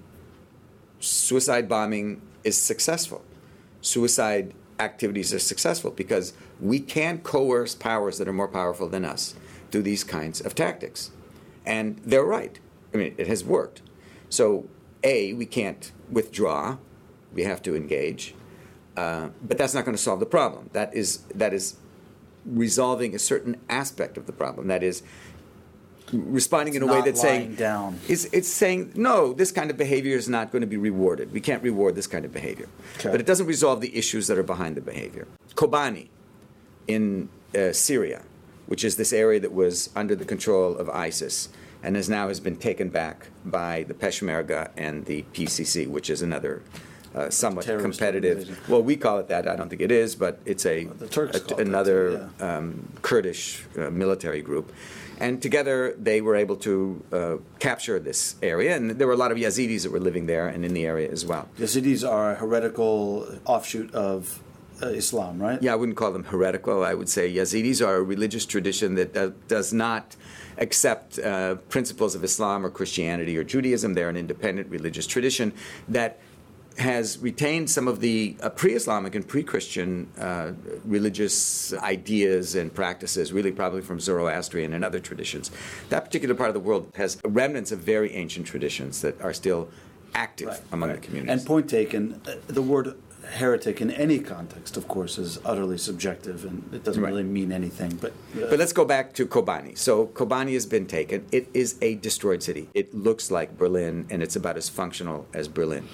Suicide 1.00 1.68
bombing 1.68 2.22
is 2.44 2.58
successful. 2.58 3.24
Suicide 3.82 4.54
activities 4.80 5.34
are 5.34 5.40
successful 5.40 5.92
because 5.92 6.34
we 6.60 6.80
can 6.80 7.20
coerce 7.20 7.76
powers 7.76 8.18
that 8.18 8.28
are 8.28 8.34
more 8.34 8.48
powerful 8.48 8.88
than 8.88 9.06
us 9.06 9.36
through 9.72 9.84
these 9.84 10.04
kinds 10.04 10.42
of 10.42 10.56
tactics. 10.56 11.12
And 11.66 12.00
they're 12.06 12.24
right. 12.24 12.60
I 12.94 12.98
mean, 12.98 13.16
it 13.18 13.28
has 13.28 13.44
worked. 13.44 13.82
So, 14.30 14.68
A, 15.04 15.34
we 15.34 15.46
can't 15.46 15.92
withdraw, 16.10 16.78
we 17.34 17.44
have 17.44 17.62
to 17.64 17.76
engage. 17.76 18.34
Uh, 18.98 19.30
but 19.42 19.58
that's 19.58 19.74
not 19.74 19.86
going 19.86 19.96
to 19.96 20.02
solve 20.02 20.20
the 20.20 20.26
problem. 20.26 20.70
That 20.74 20.94
is, 20.94 21.20
that 21.36 21.54
is 21.54 21.76
resolving 22.46 23.16
a 23.16 23.20
certain 23.20 23.58
aspect 23.70 24.18
of 24.18 24.26
the 24.26 24.34
problem. 24.34 24.68
That 24.68 24.84
is, 24.84 25.04
responding 26.12 26.74
in 26.76 26.82
a 26.82 26.88
way 26.88 27.02
that's 27.02 27.22
saying 27.22 27.56
down. 27.56 28.00
It's, 28.08 28.26
it's 28.26 28.48
saying 28.48 28.94
no 28.96 29.34
this 29.34 29.52
kind 29.52 29.70
of 29.70 29.78
behavior 29.78 30.18
is 30.18 30.28
not 30.28 30.52
going 30.52 30.62
to 30.62 30.68
be 30.68 30.78
rewarded 30.78 31.32
we 31.32 31.40
can't 31.40 31.62
reward 31.62 31.96
this 31.96 32.08
kind 32.08 32.26
of 32.26 32.34
behavior 32.34 32.68
Okay. 32.98 33.12
but 33.12 33.20
it 33.20 33.26
doesn't 33.26 33.46
resolve 33.46 33.82
the 33.82 33.96
issues 33.96 34.28
that 34.28 34.38
are 34.38 34.44
behind 34.44 34.76
the 34.76 34.82
behavior 34.82 35.28
kobani 35.56 36.08
in 36.88 37.30
uh, 37.56 37.72
syria 37.72 38.24
which 38.66 38.84
is 38.84 38.96
this 38.96 39.14
area 39.14 39.40
that 39.40 39.54
was 39.54 39.90
under 39.96 40.16
the 40.16 40.26
control 40.26 40.76
of 40.76 40.90
isis 40.90 41.50
and 41.84 41.96
has 41.96 42.10
now 42.10 42.28
has 42.28 42.40
been 42.40 42.56
taken 42.56 42.90
back 42.90 43.28
by 43.46 43.84
the 43.84 43.94
peshmerga 43.94 44.72
and 44.76 45.06
the 45.06 45.24
pcc 45.34 45.88
which 45.88 46.10
is 46.10 46.22
another 46.22 46.62
uh, 47.16 47.30
somewhat 47.30 47.66
Terrorist 47.66 48.00
competitive 48.00 48.70
well 48.70 48.84
we 48.84 48.96
call 48.96 49.18
it 49.20 49.28
that 49.28 49.48
i 49.48 49.56
don't 49.56 49.70
think 49.70 49.82
it 49.82 49.92
is 49.92 50.16
but 50.16 50.40
it's 50.46 50.66
a, 50.66 50.82
a- 50.82 50.86
call 50.86 51.24
it 51.26 51.34
that 51.48 51.60
another 51.60 52.30
yeah. 52.40 52.58
um, 52.58 52.90
Kurdish 53.02 53.66
uh, 53.78 53.90
military 53.90 54.42
group. 54.42 54.72
And 55.20 55.42
together 55.42 55.94
they 55.98 56.22
were 56.22 56.36
able 56.36 56.56
to 56.58 57.04
uh, 57.12 57.36
capture 57.60 58.00
this 58.00 58.36
area. 58.42 58.76
And 58.76 58.92
there 58.92 59.08
were 59.08 59.14
a 59.14 59.18
lot 59.18 59.32
of 59.32 59.38
Yazidis 59.38 59.84
that 59.84 59.92
were 59.92 60.00
living 60.00 60.28
there 60.28 60.48
and 60.48 60.64
in 60.64 60.74
the 60.74 60.86
area 60.86 61.10
as 61.12 61.26
well. 61.26 61.50
Yazidis 61.58 62.08
are 62.10 62.32
a 62.32 62.36
heretical 62.36 63.28
offshoot 63.46 63.94
of 63.94 64.42
uh, 64.82 64.88
Islam, 64.88 65.42
right? 65.42 65.62
Yeah, 65.62 65.74
I 65.74 65.76
wouldn't 65.76 65.98
call 65.98 66.14
them 66.14 66.24
heretical. 66.24 66.86
I 66.86 66.94
would 66.94 67.10
say 67.10 67.32
Yazidis 67.34 67.86
are 67.86 67.98
a 67.98 68.04
religious 68.04 68.46
tradition 68.46 68.96
that 68.96 69.14
do- 69.14 69.36
does 69.50 69.74
not 69.74 70.16
accept 70.58 71.20
uh, 71.20 71.56
principles 71.68 72.16
of 72.16 72.24
Islam 72.24 72.66
or 72.66 72.70
Christianity 72.70 73.38
or 73.38 73.44
Judaism. 73.44 73.94
They're 73.96 74.10
an 74.10 74.18
independent 74.18 74.70
religious 74.70 75.06
tradition 75.06 75.52
that 75.90 76.20
has 76.78 77.18
retained 77.20 77.70
some 77.70 77.88
of 77.88 78.00
the 78.00 78.36
uh, 78.42 78.50
pre-Islamic 78.50 79.14
and 79.16 79.28
pre-Christian 79.28 80.08
uh, 80.18 80.54
religious 80.86 81.74
ideas 81.74 82.56
and 82.56 82.74
practices, 82.74 83.34
really 83.34 83.52
probably 83.52 83.82
from 83.82 84.00
Zoroastrian 84.00 84.74
and 84.74 84.86
other 84.86 85.00
traditions. 85.00 85.52
That 85.90 86.06
particular 86.06 86.36
part 86.36 86.50
of 86.50 86.54
the 86.54 86.62
world 86.62 86.92
has 86.96 87.20
remnants 87.26 87.72
of 87.72 87.80
very 87.80 88.14
ancient 88.14 88.48
traditions 88.48 89.02
that 89.02 89.20
are 89.22 89.34
still 89.34 89.70
active 90.16 90.48
Right, 90.48 90.62
among 90.72 90.90
right. 90.90 91.02
the 91.02 91.06
community. 91.06 91.32
And 91.34 91.46
point 91.46 91.70
taken, 91.70 92.22
uh, 92.26 92.36
the 92.48 92.62
word 92.62 92.96
heretic 93.32 93.80
in 93.82 93.92
any 93.92 94.18
context, 94.20 94.76
of 94.78 94.88
course, 94.88 95.18
is 95.20 95.40
utterly 95.46 95.78
subjective 95.78 96.46
and 96.46 96.64
it 96.74 96.84
doesn't 96.84 97.04
Right. 97.04 97.10
really 97.10 97.24
mean 97.24 97.52
anything. 97.52 97.98
But, 98.02 98.14
uh, 98.36 98.48
But 98.50 98.58
let's 98.58 98.74
go 98.74 98.86
back 98.86 99.14
to 99.16 99.28
Kobani. 99.28 99.78
So 99.78 100.08
Kobani 100.08 100.54
has 100.54 100.66
been 100.66 100.88
taken. 100.88 101.26
It 101.32 101.48
is 101.54 101.76
a 101.82 101.96
destroyed 101.96 102.42
city. 102.42 102.70
It 102.74 102.94
looks 102.94 103.30
like 103.30 103.58
Berlin, 103.58 104.06
and 104.10 104.24
it's 104.24 104.36
about 104.36 104.58
as 104.58 104.70
functional 104.70 105.28
as 105.34 105.48
Berlin. 105.48 105.88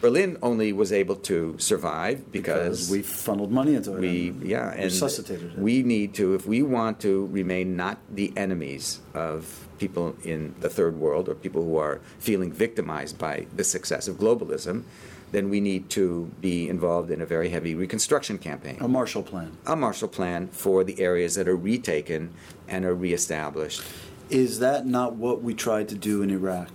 Berlin 0.00 0.38
only 0.42 0.72
was 0.72 0.92
able 0.92 1.16
to 1.16 1.56
survive 1.58 2.32
because, 2.32 2.88
because 2.88 2.90
we 2.90 3.02
funneled 3.02 3.50
money 3.50 3.74
into 3.74 3.94
it. 3.96 4.00
we 4.00 4.28
and 4.28 4.42
yeah 4.42 4.70
and 4.72 4.84
resuscitated 4.84 5.52
it. 5.52 5.58
we 5.58 5.82
need 5.82 6.14
to 6.14 6.34
if 6.34 6.46
we 6.46 6.62
want 6.62 7.00
to 7.00 7.26
remain 7.26 7.76
not 7.76 7.98
the 8.10 8.32
enemies 8.36 9.00
of 9.14 9.68
people 9.78 10.16
in 10.24 10.54
the 10.60 10.68
third 10.68 10.96
world 10.96 11.28
or 11.28 11.34
people 11.34 11.62
who 11.64 11.76
are 11.76 12.00
feeling 12.18 12.52
victimized 12.52 13.18
by 13.18 13.46
the 13.54 13.64
success 13.64 14.08
of 14.08 14.16
globalism 14.16 14.84
then 15.32 15.48
we 15.48 15.60
need 15.60 15.88
to 15.90 16.30
be 16.40 16.68
involved 16.68 17.10
in 17.10 17.20
a 17.20 17.26
very 17.26 17.50
heavy 17.50 17.74
reconstruction 17.74 18.38
campaign 18.38 18.78
a 18.80 18.88
Marshall 18.88 19.22
Plan. 19.22 19.56
a 19.66 19.76
Marshall 19.76 20.08
Plan 20.08 20.48
for 20.48 20.82
the 20.82 21.00
areas 21.00 21.34
that 21.34 21.46
are 21.46 21.56
retaken 21.56 22.32
and 22.68 22.84
are 22.84 22.94
reestablished. 22.94 23.82
Is 24.30 24.60
that 24.60 24.86
not 24.86 25.14
what 25.14 25.42
we 25.42 25.54
tried 25.54 25.88
to 25.88 25.96
do 25.96 26.22
in 26.22 26.30
Iraq? 26.30 26.70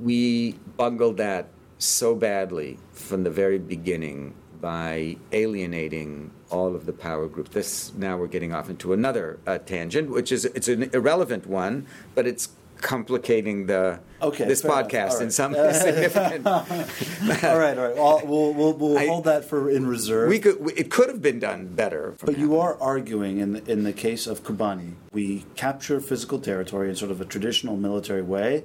We 0.00 0.52
bungled 0.76 1.16
that 1.18 1.48
so 1.78 2.14
badly 2.14 2.78
from 2.92 3.24
the 3.24 3.30
very 3.30 3.58
beginning 3.58 4.34
by 4.60 5.16
alienating 5.32 6.30
all 6.50 6.74
of 6.74 6.86
the 6.86 6.92
power 6.92 7.28
groups. 7.28 7.50
This 7.50 7.92
now 7.94 8.16
we're 8.16 8.26
getting 8.26 8.52
off 8.52 8.68
into 8.70 8.92
another 8.92 9.38
uh, 9.46 9.58
tangent, 9.58 10.10
which 10.10 10.32
is 10.32 10.44
it's 10.44 10.68
an 10.68 10.90
irrelevant 10.92 11.46
one, 11.46 11.86
but 12.14 12.26
it's 12.26 12.48
complicating 12.80 13.66
the 13.66 13.98
Okay, 14.22 14.44
this 14.46 14.62
podcast 14.62 15.12
All 15.14 15.20
in 15.20 15.30
some 15.32 15.52
significant. 15.72 16.46
all 16.46 16.64
right, 16.68 17.76
all 17.78 17.86
right. 17.86 17.96
Well, 17.96 18.22
we'll 18.24 18.52
we'll, 18.54 18.72
we'll 18.74 18.98
I- 18.98 19.06
hold 19.06 19.24
that 19.24 19.44
for 19.44 19.68
in 19.70 19.86
reserve. 19.86 20.28
We 20.28 20.38
could. 20.40 20.60
we- 20.60 20.72
It 20.74 20.90
could 20.90 21.08
have 21.08 21.22
been 21.22 21.38
done 21.38 21.68
better. 21.68 22.14
But 22.24 22.38
you 22.38 22.58
are 22.58 22.76
arguing 22.80 23.38
in 23.38 23.52
the, 23.54 23.70
in 23.70 23.82
the 23.84 23.92
case 23.92 24.26
of 24.26 24.42
Kobani, 24.42 24.94
we 25.12 25.44
capture 25.56 26.00
physical 26.00 26.38
territory 26.40 26.88
in 26.88 26.96
sort 26.96 27.10
of 27.12 27.20
a 27.20 27.24
traditional 27.24 27.76
military 27.76 28.22
way, 28.22 28.64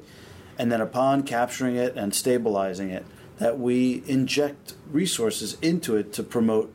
and 0.58 0.72
then 0.72 0.82
upon 0.82 1.24
capturing 1.24 1.76
it 1.76 1.96
and 1.96 2.14
stabilizing 2.14 2.90
it, 2.90 3.06
that 3.38 3.60
we 3.60 4.04
inject 4.06 4.76
resources 4.92 5.58
into 5.62 5.96
it 5.96 6.14
to 6.14 6.24
promote 6.24 6.74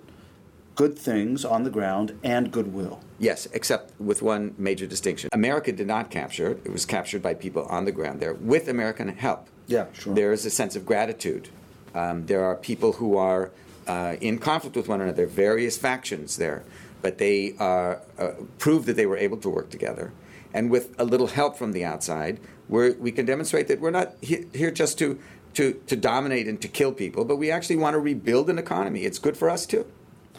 good 0.75 0.99
things 0.99 1.45
on 1.45 1.65
the 1.65 1.71
ground 1.71 2.19
and 2.23 2.53
goodwill. 2.53 3.01
Yes, 3.19 3.49
except 3.53 3.99
with 4.01 4.23
one 4.23 4.55
major 4.59 4.87
distinction. 4.87 5.29
America 5.33 5.73
did 5.73 5.89
not 5.89 6.11
capture 6.11 6.53
it. 6.53 6.63
It 6.65 6.73
was 6.73 6.87
captured 6.87 7.21
by 7.23 7.35
people 7.35 7.65
on 7.67 7.85
the 7.85 7.93
ground 7.93 8.21
there 8.21 8.35
with 8.35 8.69
American 8.69 9.09
help. 9.09 9.49
Yeah, 9.67 9.87
sure. 9.93 10.15
There 10.15 10.33
is 10.33 10.47
a 10.47 10.51
sense 10.51 10.77
of 10.77 10.87
gratitude. 10.87 11.49
Um, 11.95 12.27
there 12.27 12.45
are 12.45 12.55
people 12.55 12.93
who 12.93 13.17
are 13.17 13.51
uh, 13.89 14.17
in 14.21 14.39
conflict 14.39 14.77
with 14.77 14.89
one 14.89 15.01
another, 15.01 15.27
various 15.27 15.77
factions 15.77 16.37
there, 16.37 16.63
but 17.03 17.19
they 17.19 17.55
are, 17.59 18.01
uh, 18.19 18.33
prove 18.59 18.87
that 18.87 18.95
they 18.95 19.07
were 19.07 19.17
able 19.17 19.39
to 19.39 19.49
work 19.49 19.71
together. 19.71 20.13
And 20.55 20.71
with 20.71 20.95
a 20.99 21.05
little 21.05 21.27
help 21.27 21.57
from 21.57 21.73
the 21.73 21.85
outside, 21.85 22.41
we're, 22.69 22.95
we 22.95 23.13
can 23.13 23.27
demonstrate 23.27 23.69
that 23.69 23.81
we're 23.81 23.91
not 23.91 24.15
he- 24.21 24.47
here 24.55 24.71
just 24.71 24.99
to, 24.99 25.19
to, 25.55 25.81
to 25.87 25.97
dominate 25.97 26.49
and 26.49 26.61
to 26.63 26.69
kill 26.69 26.93
people, 26.93 27.25
but 27.25 27.37
we 27.37 27.51
actually 27.51 27.77
want 27.77 27.95
to 27.95 27.99
rebuild 27.99 28.49
an 28.51 28.59
economy. 28.59 29.05
It's 29.05 29.19
good 29.19 29.37
for 29.37 29.51
us 29.51 29.67
too. 29.67 29.87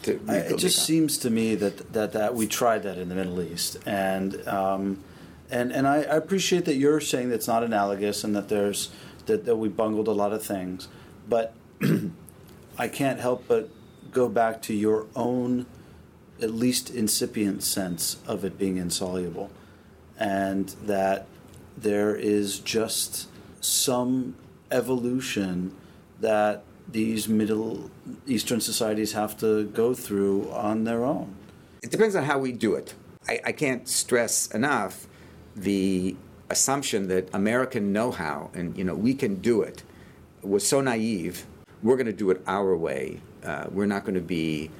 To 0.02 0.20
I- 0.28 0.36
It 0.36 0.58
just 0.58 0.84
seems 0.84 1.18
to 1.18 1.30
me 1.30 1.54
that, 1.56 1.92
that, 1.92 2.12
that 2.12 2.34
we 2.34 2.46
tried 2.46 2.82
that 2.84 2.98
in 2.98 3.08
the 3.08 3.14
Middle 3.14 3.40
East, 3.42 3.76
and 3.86 4.46
um, 4.48 5.02
and 5.50 5.72
and 5.72 5.86
I, 5.86 5.96
I 5.96 6.16
appreciate 6.16 6.64
that 6.66 6.76
you're 6.76 7.00
saying 7.00 7.28
that 7.30 7.34
it's 7.36 7.48
not 7.48 7.62
analogous 7.62 8.24
and 8.24 8.34
that 8.34 8.48
there's 8.48 8.90
that, 9.26 9.44
that 9.44 9.56
we 9.56 9.68
bungled 9.68 10.08
a 10.08 10.12
lot 10.12 10.32
of 10.32 10.42
things, 10.42 10.88
but 11.28 11.52
I 12.78 12.88
can't 12.88 13.20
help 13.20 13.44
but 13.46 13.68
go 14.10 14.28
back 14.28 14.62
to 14.62 14.74
your 14.74 15.06
own, 15.14 15.66
at 16.40 16.50
least 16.52 16.88
incipient 16.90 17.62
sense 17.62 18.16
of 18.26 18.44
it 18.44 18.58
being 18.58 18.76
insoluble, 18.78 19.50
and 20.20 20.68
that 20.84 21.26
there 21.76 22.14
is 22.14 22.60
just 22.60 23.28
some 23.60 24.36
evolution 24.70 25.74
that 26.20 26.62
these 26.86 27.28
Middle 27.28 27.90
Eastern 28.26 28.60
societies 28.60 29.12
have 29.12 29.36
to 29.38 29.64
go 29.64 29.94
through 29.94 30.50
on 30.50 30.84
their 30.84 31.04
own. 31.04 31.34
It 31.82 31.90
depends 31.90 32.14
on 32.14 32.24
how 32.24 32.38
we 32.38 32.52
do 32.52 32.74
it. 32.74 32.94
I, 33.28 33.40
I 33.46 33.52
can't 33.52 33.88
stress 33.88 34.48
enough 34.48 35.06
the 35.56 36.16
assumption 36.50 37.08
that 37.08 37.28
American 37.32 37.92
know-how 37.92 38.50
and 38.54 38.76
you 38.76 38.84
know 38.84 38.94
we 38.94 39.14
can 39.14 39.36
do 39.36 39.62
it 39.62 39.82
was 40.42 40.66
so 40.66 40.80
naive. 40.80 41.46
We're 41.82 41.96
going 41.96 42.06
to 42.06 42.12
do 42.12 42.30
it 42.30 42.42
our 42.46 42.76
way. 42.76 43.20
Uh, 43.44 43.66
we're 43.70 43.86
not 43.86 44.04
going 44.04 44.16
to 44.16 44.20
be 44.20 44.70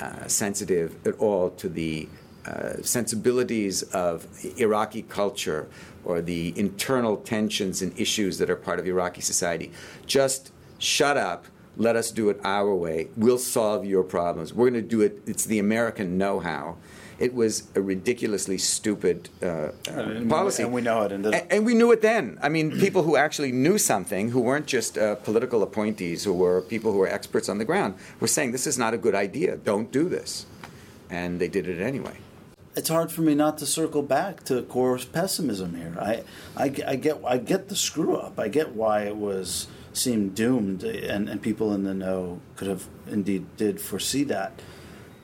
uh, 0.00 0.26
sensitive 0.28 0.94
at 1.06 1.14
all 1.18 1.50
to 1.50 1.68
the 1.68 2.08
uh, 2.46 2.82
sensibilities 2.82 3.82
of 3.82 4.26
Iraqi 4.58 5.02
culture 5.02 5.68
or 6.04 6.20
the 6.20 6.52
internal 6.58 7.16
tensions 7.16 7.80
and 7.82 7.98
issues 7.98 8.38
that 8.38 8.50
are 8.50 8.56
part 8.56 8.78
of 8.78 8.86
Iraqi 8.86 9.20
society. 9.20 9.72
Just 10.06 10.52
shut 10.78 11.16
up. 11.16 11.46
Let 11.76 11.96
us 11.96 12.10
do 12.10 12.28
it 12.28 12.38
our 12.44 12.74
way. 12.74 13.08
We'll 13.16 13.38
solve 13.38 13.84
your 13.84 14.04
problems. 14.04 14.52
We're 14.54 14.70
going 14.70 14.82
to 14.82 14.88
do 14.88 15.00
it. 15.00 15.22
It's 15.26 15.44
the 15.44 15.58
American 15.58 16.18
know-how. 16.18 16.76
It 17.18 17.32
was 17.32 17.68
a 17.74 17.80
ridiculously 17.80 18.58
stupid 18.58 19.28
uh, 19.42 19.70
And 19.88 20.28
policy, 20.28 20.64
and 20.64 20.72
we 20.72 20.82
know 20.82 21.02
it, 21.02 21.12
and 21.12 21.24
and, 21.26 21.46
and 21.50 21.64
we 21.64 21.74
knew 21.74 21.92
it 21.92 22.02
then. 22.02 22.38
I 22.42 22.48
mean, 22.48 22.72
people 22.78 23.04
who 23.04 23.16
actually 23.16 23.52
knew 23.52 23.78
something, 23.78 24.30
who 24.30 24.40
weren't 24.40 24.66
just 24.66 24.98
uh, 24.98 25.14
political 25.14 25.62
appointees, 25.62 26.24
who 26.24 26.32
were 26.32 26.60
people 26.62 26.90
who 26.92 26.98
were 26.98 27.08
experts 27.08 27.48
on 27.48 27.58
the 27.58 27.64
ground, 27.64 27.94
were 28.18 28.26
saying 28.26 28.50
this 28.50 28.66
is 28.66 28.78
not 28.78 28.94
a 28.94 28.98
good 28.98 29.14
idea. 29.14 29.56
Don't 29.56 29.92
do 29.92 30.08
this, 30.08 30.46
and 31.08 31.40
they 31.40 31.48
did 31.48 31.68
it 31.68 31.80
anyway. 31.80 32.16
It's 32.76 32.88
hard 32.88 33.12
for 33.12 33.22
me 33.22 33.34
not 33.34 33.58
to 33.58 33.66
circle 33.66 34.02
back 34.02 34.42
to 34.44 34.62
coarse 34.62 35.04
pessimism 35.04 35.76
here. 35.76 35.96
I, 36.00 36.24
I, 36.56 36.74
I 36.86 36.96
get 36.96 37.20
I 37.24 37.38
get 37.38 37.68
the 37.68 37.76
screw 37.76 38.16
up. 38.16 38.38
I 38.38 38.48
get 38.48 38.74
why 38.74 39.02
it 39.02 39.16
was 39.16 39.68
seemed 39.92 40.34
doomed, 40.34 40.82
and, 40.82 41.28
and 41.28 41.40
people 41.40 41.72
in 41.72 41.84
the 41.84 41.94
know 41.94 42.40
could 42.56 42.66
have 42.66 42.88
indeed 43.06 43.56
did 43.56 43.80
foresee 43.80 44.24
that. 44.24 44.60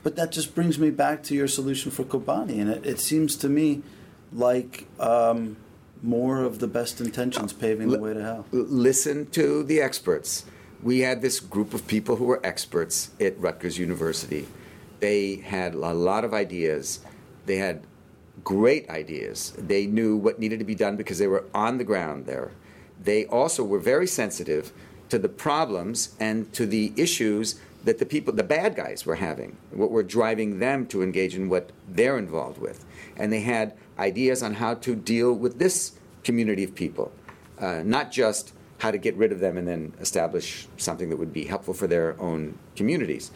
But 0.03 0.15
that 0.15 0.31
just 0.31 0.55
brings 0.55 0.79
me 0.79 0.89
back 0.89 1.23
to 1.23 1.35
your 1.35 1.47
solution 1.47 1.91
for 1.91 2.03
Kobani, 2.03 2.59
and 2.59 2.69
it, 2.69 2.85
it 2.85 2.99
seems 2.99 3.35
to 3.37 3.49
me 3.49 3.83
like 4.33 4.87
um, 4.99 5.57
more 6.01 6.41
of 6.41 6.59
the 6.59 6.67
best 6.67 7.01
intentions 7.01 7.53
paving 7.53 7.89
the 7.89 7.99
way 7.99 8.13
to 8.13 8.21
hell. 8.21 8.45
Listen 8.51 9.29
to 9.31 9.63
the 9.63 9.81
experts. 9.81 10.45
We 10.81 10.99
had 10.99 11.21
this 11.21 11.39
group 11.39 11.73
of 11.73 11.85
people 11.85 12.15
who 12.15 12.25
were 12.25 12.43
experts 12.43 13.11
at 13.19 13.37
Rutgers 13.39 13.77
University. 13.77 14.47
They 14.99 15.35
had 15.35 15.75
a 15.75 15.93
lot 15.93 16.23
of 16.23 16.33
ideas. 16.33 17.01
They 17.45 17.57
had 17.57 17.83
great 18.43 18.89
ideas. 18.89 19.53
They 19.57 19.85
knew 19.85 20.15
what 20.17 20.39
needed 20.39 20.59
to 20.59 20.65
be 20.65 20.75
done 20.75 20.95
because 20.95 21.19
they 21.19 21.27
were 21.27 21.45
on 21.53 21.77
the 21.77 21.83
ground 21.83 22.25
there. 22.25 22.51
They 23.03 23.25
also 23.25 23.63
were 23.63 23.79
very 23.79 24.07
sensitive 24.07 24.71
to 25.09 25.19
the 25.19 25.29
problems 25.29 26.15
and 26.19 26.51
to 26.53 26.65
the 26.65 26.93
issues 26.95 27.59
that 27.83 27.97
the 27.97 28.05
people, 28.05 28.33
the 28.33 28.43
bad 28.43 28.75
guys, 28.75 29.05
were 29.05 29.15
having, 29.15 29.57
what 29.71 29.91
were 29.91 30.03
driving 30.03 30.59
them 30.59 30.85
to 30.87 31.01
engage 31.01 31.35
in 31.35 31.49
what 31.49 31.71
they're 31.89 32.17
involved 32.17 32.59
with. 32.59 32.85
And 33.17 33.33
they 33.33 33.41
had 33.41 33.73
ideas 33.97 34.43
on 34.43 34.55
how 34.55 34.75
to 34.75 34.95
deal 34.95 35.33
with 35.33 35.59
this 35.59 35.93
community 36.23 36.63
of 36.63 36.75
people, 36.75 37.11
uh, 37.59 37.81
not 37.83 38.11
just 38.11 38.53
how 38.77 38.91
to 38.91 38.97
get 38.97 39.15
rid 39.15 39.31
of 39.31 39.39
them 39.39 39.57
and 39.57 39.67
then 39.67 39.93
establish 39.99 40.67
something 40.77 41.09
that 41.09 41.17
would 41.17 41.33
be 41.33 41.45
helpful 41.45 41.73
for 41.73 41.87
their 41.87 42.19
own 42.19 42.57
communities. 42.75 43.31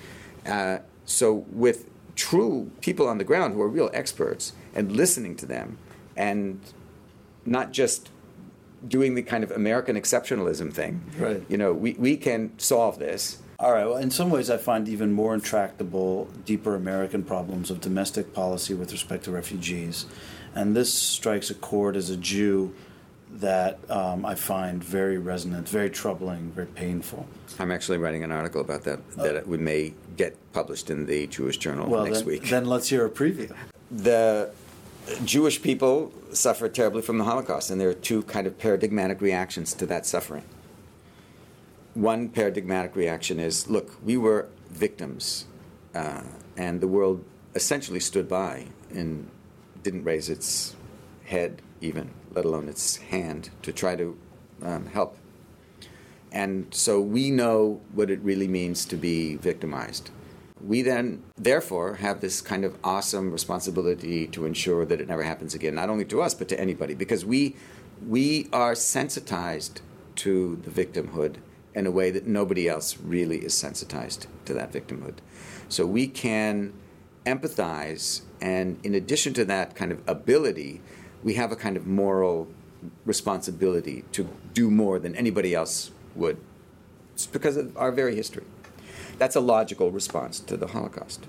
Uh, 0.45 0.79
so, 1.05 1.45
with 1.51 1.89
true 2.15 2.71
people 2.81 3.07
on 3.07 3.17
the 3.17 3.23
ground 3.23 3.53
who 3.53 3.61
are 3.61 3.67
real 3.67 3.89
experts 3.93 4.53
and 4.73 4.91
listening 4.91 5.35
to 5.35 5.45
them 5.45 5.77
and 6.15 6.59
not 7.45 7.71
just 7.71 8.09
doing 8.87 9.15
the 9.15 9.23
kind 9.23 9.43
of 9.43 9.51
American 9.51 9.95
exceptionalism 9.95 10.71
thing. 10.71 11.01
Right. 11.17 11.43
You 11.49 11.57
know, 11.57 11.73
we, 11.73 11.93
we 11.93 12.17
can 12.17 12.57
solve 12.59 12.99
this. 12.99 13.41
All 13.57 13.71
right. 13.71 13.85
Well, 13.85 13.97
in 13.97 14.11
some 14.11 14.29
ways, 14.29 14.49
I 14.49 14.57
find 14.57 14.87
even 14.89 15.13
more 15.13 15.33
intractable, 15.33 16.25
deeper 16.45 16.75
American 16.75 17.23
problems 17.23 17.71
of 17.71 17.79
domestic 17.79 18.33
policy 18.33 18.73
with 18.73 18.91
respect 18.91 19.23
to 19.25 19.31
refugees, 19.31 20.05
and 20.53 20.75
this 20.75 20.93
strikes 20.93 21.49
a 21.49 21.55
chord 21.55 21.95
as 21.95 22.09
a 22.09 22.17
Jew 22.17 22.73
that 23.31 23.79
um, 23.89 24.25
I 24.25 24.35
find 24.35 24.83
very 24.83 25.17
resonant, 25.17 25.67
very 25.67 25.89
troubling, 25.89 26.51
very 26.51 26.67
painful. 26.67 27.27
I'm 27.59 27.71
actually 27.71 27.97
writing 27.97 28.23
an 28.23 28.31
article 28.31 28.61
about 28.61 28.83
that 28.83 28.99
that 29.11 29.47
we 29.47 29.57
may 29.57 29.93
get 30.17 30.35
published 30.53 30.89
in 30.89 31.05
the 31.05 31.27
Jewish 31.27 31.57
Journal 31.57 31.89
Well, 31.89 32.05
next 32.05 32.19
then, 32.19 32.27
week. 32.27 32.49
then 32.49 32.65
let's 32.65 32.89
hear 32.89 33.05
a 33.05 33.09
preview. 33.09 33.53
the 33.91 34.51
Jewish 35.23 35.61
people 35.61 36.11
suffered 36.31 36.73
terribly 36.73 37.01
from 37.01 37.17
the 37.17 37.23
Holocaust, 37.25 37.69
and 37.69 37.79
there 37.79 37.89
are 37.89 37.93
two 37.93 38.23
kind 38.23 38.47
of 38.47 38.57
paradigmatic 38.57 39.21
reactions 39.21 39.73
to 39.75 39.85
that 39.85 40.05
suffering. 40.05 40.43
One 41.93 42.29
paradigmatic 42.29 42.95
reaction 42.95 43.39
is 43.39 43.69
look, 43.69 43.95
we 44.03 44.17
were 44.17 44.47
victims, 44.71 45.45
uh, 45.93 46.21
and 46.57 46.81
the 46.81 46.87
world 46.87 47.23
essentially 47.53 47.99
stood 48.01 48.27
by 48.27 48.65
and 48.93 49.29
didn't 49.83 50.03
raise 50.03 50.29
its 50.29 50.75
head, 51.25 51.61
even, 51.81 52.09
let 52.33 52.43
alone 52.43 52.67
its 52.67 52.97
hand, 52.97 53.49
to 53.61 53.71
try 53.71 53.95
to 53.95 54.17
um, 54.61 54.87
help. 54.87 55.17
And 56.35 56.67
so 56.73 56.99
we 56.99 57.31
know 57.31 57.79
what 57.93 58.11
it 58.11 58.19
really 58.19 58.49
means 58.49 58.83
to 58.87 58.97
be 58.97 59.37
victimized. 59.37 60.11
We 60.61 60.81
then, 60.81 61.23
therefore, 61.37 61.95
have 61.95 62.19
this 62.19 62.41
kind 62.41 62.65
of 62.65 62.77
awesome 62.83 63.31
responsibility 63.31 64.27
to 64.27 64.45
ensure 64.45 64.85
that 64.85 64.99
it 64.99 65.07
never 65.07 65.23
happens 65.23 65.55
again, 65.55 65.75
not 65.75 65.89
only 65.89 66.03
to 66.05 66.21
us, 66.21 66.33
but 66.33 66.49
to 66.49 66.59
anybody, 66.59 66.93
because 66.93 67.23
we, 67.23 67.55
we 68.05 68.49
are 68.51 68.75
sensitized 68.75 69.79
to 70.17 70.57
the 70.57 70.69
victimhood 70.69 71.35
in 71.73 71.87
a 71.87 71.91
way 71.91 72.11
that 72.11 72.27
nobody 72.27 72.67
else 72.67 72.97
really 72.97 73.37
is 73.37 73.53
sensitized 73.53 74.27
to 74.43 74.53
that 74.53 74.73
victimhood. 74.73 75.15
So 75.69 75.85
we 75.85 76.05
can 76.05 76.73
empathize, 77.25 78.21
and 78.41 78.77
in 78.83 78.93
addition 78.93 79.33
to 79.35 79.45
that 79.45 79.73
kind 79.75 79.93
of 79.93 80.01
ability, 80.05 80.81
we 81.23 81.35
have 81.35 81.53
a 81.53 81.55
kind 81.55 81.77
of 81.77 81.87
moral 81.87 82.49
responsibility 83.05 84.03
to 84.11 84.27
do 84.53 84.69
more 84.69 84.99
than 84.99 85.15
anybody 85.15 85.55
else 85.55 85.91
would. 86.15 86.37
It's 87.13 87.25
because 87.27 87.57
of 87.57 87.75
our 87.77 87.91
very 87.91 88.15
history. 88.15 88.45
That's 89.17 89.35
a 89.35 89.39
logical 89.41 89.91
response 89.91 90.39
to 90.41 90.57
the 90.57 90.67
Holocaust. 90.67 91.25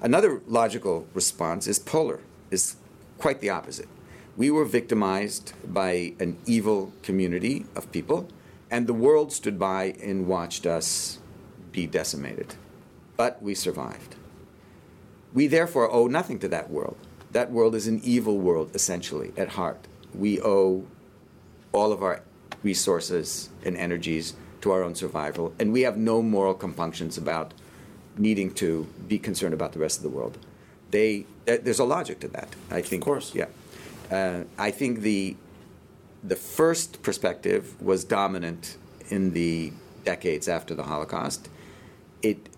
Another 0.00 0.40
logical 0.46 1.06
response 1.14 1.66
is 1.66 1.78
polar, 1.78 2.20
is 2.50 2.76
quite 3.18 3.40
the 3.40 3.50
opposite. 3.50 3.88
We 4.36 4.50
were 4.50 4.64
victimized 4.64 5.52
by 5.70 6.14
an 6.18 6.38
evil 6.46 6.92
community 7.02 7.66
of 7.76 7.90
people, 7.92 8.28
and 8.70 8.86
the 8.86 8.94
world 8.94 9.32
stood 9.32 9.58
by 9.58 9.94
and 10.02 10.26
watched 10.26 10.66
us 10.66 11.18
be 11.72 11.86
decimated. 11.86 12.54
but 13.16 13.42
we 13.42 13.54
survived. 13.54 14.16
We 15.32 15.46
therefore 15.46 15.90
owe 15.92 16.06
nothing 16.08 16.38
to 16.40 16.48
that 16.48 16.70
world. 16.70 16.96
That 17.30 17.50
world 17.50 17.74
is 17.74 17.86
an 17.86 18.00
evil 18.02 18.38
world, 18.38 18.70
essentially, 18.74 19.32
at 19.36 19.50
heart. 19.50 19.86
We 20.14 20.40
owe 20.40 20.84
all 21.72 21.92
of 21.92 22.02
our 22.02 22.22
resources 22.62 23.48
and 23.64 23.76
energies 23.76 24.34
to 24.60 24.70
our 24.70 24.82
own 24.82 24.94
survival, 24.94 25.52
and 25.58 25.72
we 25.72 25.82
have 25.82 25.96
no 25.96 26.22
moral 26.22 26.54
compunctions 26.54 27.18
about 27.18 27.52
needing 28.16 28.52
to 28.54 28.86
be 29.08 29.18
concerned 29.18 29.54
about 29.54 29.72
the 29.72 29.78
rest 29.78 29.96
of 29.98 30.02
the 30.02 30.08
world. 30.08 30.38
They, 30.90 31.26
there's 31.44 31.78
a 31.78 31.84
logic 31.84 32.20
to 32.20 32.28
that. 32.28 32.54
I 32.70 32.82
think. 32.82 33.02
Of 33.02 33.06
course. 33.06 33.34
Yeah. 33.34 33.46
Uh, 34.10 34.44
I 34.58 34.70
think 34.70 35.00
the 35.00 35.36
the 36.22 36.36
first 36.36 37.02
perspective 37.02 37.80
was 37.82 38.04
dominant 38.04 38.76
in 39.08 39.32
the 39.32 39.72
decades 40.04 40.46
after 40.48 40.74
the 40.74 40.84
Holocaust. 40.84 41.48
It 42.22 42.48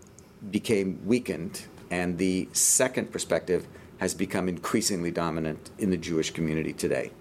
became 0.51 1.01
weakened, 1.07 1.65
and 1.91 2.19
the 2.19 2.49
second 2.53 3.11
perspective 3.11 3.67
has 3.99 4.15
become 4.15 4.49
increasingly 4.49 5.11
dominant 5.11 5.71
in 5.79 5.91
the 5.91 5.97
Jewish 5.97 6.31
community 6.31 6.75
today. 6.75 7.13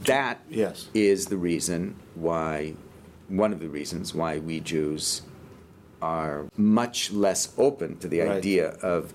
That 0.00 0.40
Yes. 0.50 0.88
is 0.94 1.26
the 1.26 1.36
reason 1.36 1.96
why, 2.14 2.74
one 3.28 3.52
of 3.52 3.60
the 3.60 3.68
reasons 3.68 4.14
why 4.14 4.38
we 4.38 4.60
Jews 4.60 5.22
are 6.02 6.46
much 6.56 7.12
less 7.12 7.52
open 7.56 7.96
to 7.98 8.08
the 8.08 8.20
Right. 8.20 8.30
idea 8.32 8.70
of 8.82 9.12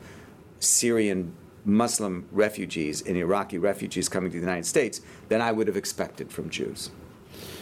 Syrian 0.59 1.33
Muslim 1.65 2.25
refugees 2.31 3.01
and 3.01 3.15
Iraqi 3.17 3.57
refugees 3.57 4.09
coming 4.09 4.31
to 4.31 4.37
the 4.37 4.43
United 4.43 4.65
States 4.65 5.01
than 5.27 5.41
I 5.41 5.51
would 5.51 5.67
have 5.67 5.77
expected 5.77 6.31
from 6.31 6.49
Jews. 6.49 6.89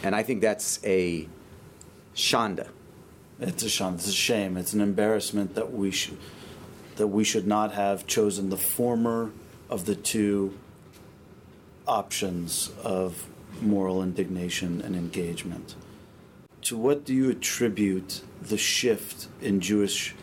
And 0.02 0.14
I 0.14 0.22
think 0.22 0.40
that's 0.40 0.78
a 0.84 1.28
shanda. 2.14 2.68
It's 3.40 3.62
a 3.62 3.68
shame. 3.68 3.94
It's 3.94 4.08
a 4.08 4.12
shame. 4.12 4.56
It's 4.56 4.72
an 4.72 4.80
embarrassment 4.80 5.54
that 5.54 5.72
we 5.72 5.90
should 5.90 6.16
that 6.96 7.08
we 7.08 7.22
should 7.22 7.46
not 7.46 7.72
have 7.74 8.06
chosen 8.08 8.50
the 8.50 8.56
former 8.56 9.30
of 9.70 9.84
the 9.86 9.94
two 9.94 10.52
options 11.88 12.70
of 12.84 13.26
moral 13.60 14.02
indignation 14.02 14.80
and 14.80 14.94
engagement. 14.94 15.74
To 16.62 16.76
what 16.76 17.04
do 17.04 17.14
you 17.14 17.30
attribute 17.30 18.20
the 18.42 18.58
shift 18.58 19.28
in 19.40 19.60
Jewish 19.60 20.14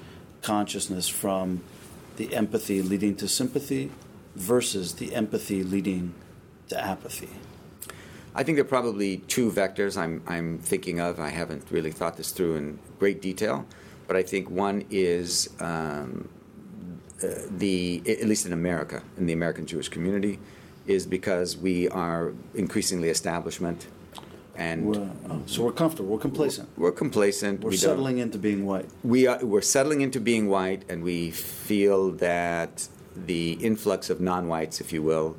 consciousness 0.41 1.07
from 1.07 1.61
the 2.17 2.33
empathy 2.35 2.81
leading 2.81 3.15
to 3.15 3.27
sympathy 3.27 3.91
versus 4.35 4.93
the 4.93 5.15
empathy 5.15 5.63
leading 5.63 6.13
to 6.69 6.81
apathy? 6.81 7.29
I 8.37 8.43
think 8.43 8.57
there 8.57 8.65
are 8.65 8.67
probably 8.67 9.17
two 9.17 9.49
vectors 9.49 9.97
I'm, 9.97 10.21
I'm 10.27 10.59
thinking 10.59 10.99
of. 10.99 11.19
I 11.19 11.29
haven't 11.29 11.63
really 11.71 11.91
thought 11.91 12.17
this 12.17 12.31
through 12.31 12.55
in 12.55 12.79
great 12.99 13.21
detail, 13.21 13.65
but 14.07 14.17
I 14.17 14.23
think 14.23 14.49
one 14.49 14.85
is 14.89 15.49
um, 15.61 16.27
uh, 17.23 17.27
the, 17.49 18.03
at 18.05 18.27
least 18.27 18.45
in 18.45 18.51
America, 18.51 19.01
in 19.17 19.25
the 19.25 19.33
American 19.33 19.65
Jewish 19.65 19.87
community, 19.87 20.37
is 20.87 21.05
because 21.05 21.57
we 21.57 21.89
are 21.89 22.33
increasingly 22.53 23.09
establishment 23.09 23.87
and 24.57 24.85
We're, 24.85 25.09
oh, 25.29 25.41
so 25.45 25.63
we're 25.63 25.71
comfortable. 25.73 26.09
We're 26.11 26.19
complacent. 26.19 26.69
we're 26.77 26.91
complacent. 26.91 27.61
We're 27.61 27.71
we 27.71 27.77
settling 27.77 28.19
into 28.19 28.37
being 28.37 28.65
white. 28.65 28.85
we 29.03 29.27
are 29.27 29.43
we're 29.43 29.61
settling 29.61 30.01
into 30.01 30.19
being 30.19 30.47
white, 30.47 30.83
and 30.89 31.03
we 31.03 31.31
feel 31.31 32.11
that 32.11 32.87
the 33.15 33.53
influx 33.53 34.09
of 34.09 34.21
non-whites, 34.21 34.79
if 34.81 34.93
you 34.93 35.03
will, 35.03 35.35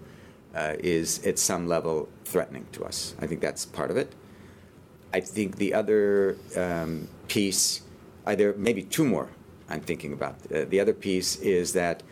uh, 0.54 0.74
is 0.80 1.24
at 1.26 1.38
some 1.38 1.66
level 1.66 2.08
threatening 2.24 2.66
to 2.72 2.84
us. 2.84 3.14
I 3.20 3.26
think 3.26 3.40
that's 3.40 3.64
part 3.64 3.90
of 3.90 3.96
it. 3.96 4.14
I 5.14 5.20
think 5.20 5.56
the 5.56 5.72
other 5.72 6.36
um, 6.56 7.08
piece, 7.28 7.82
either 8.26 8.54
maybe 8.58 8.82
two 8.82 9.04
more, 9.04 9.28
I'm 9.68 9.80
thinking 9.80 10.12
about. 10.12 10.36
Uh, 10.52 10.64
the 10.68 10.80
other 10.80 10.92
piece 10.92 11.36
is 11.36 11.72
that 11.72 12.02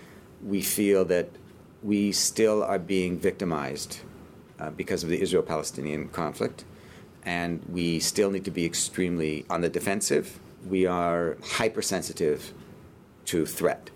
we 0.43 0.63
feel 0.63 1.05
that 1.07 1.29
we 1.85 2.11
still 2.13 2.65
are 2.65 2.79
being 2.79 3.19
victimized 3.19 4.01
uh, 4.59 4.71
because 4.71 5.05
of 5.05 5.11
the 5.11 5.21
Israel-Palestinian 5.21 6.09
conflict, 6.09 6.65
and 7.25 7.63
we 7.69 8.01
still 8.01 8.31
need 8.31 8.45
to 8.47 8.51
be 8.51 8.65
extremely 8.65 9.45
on 9.51 9.61
the 9.61 9.69
defensive. 9.69 10.41
We 10.67 10.87
are 10.87 11.37
hypersensitive 11.43 12.55
to 13.27 13.45
threat. 13.45 13.91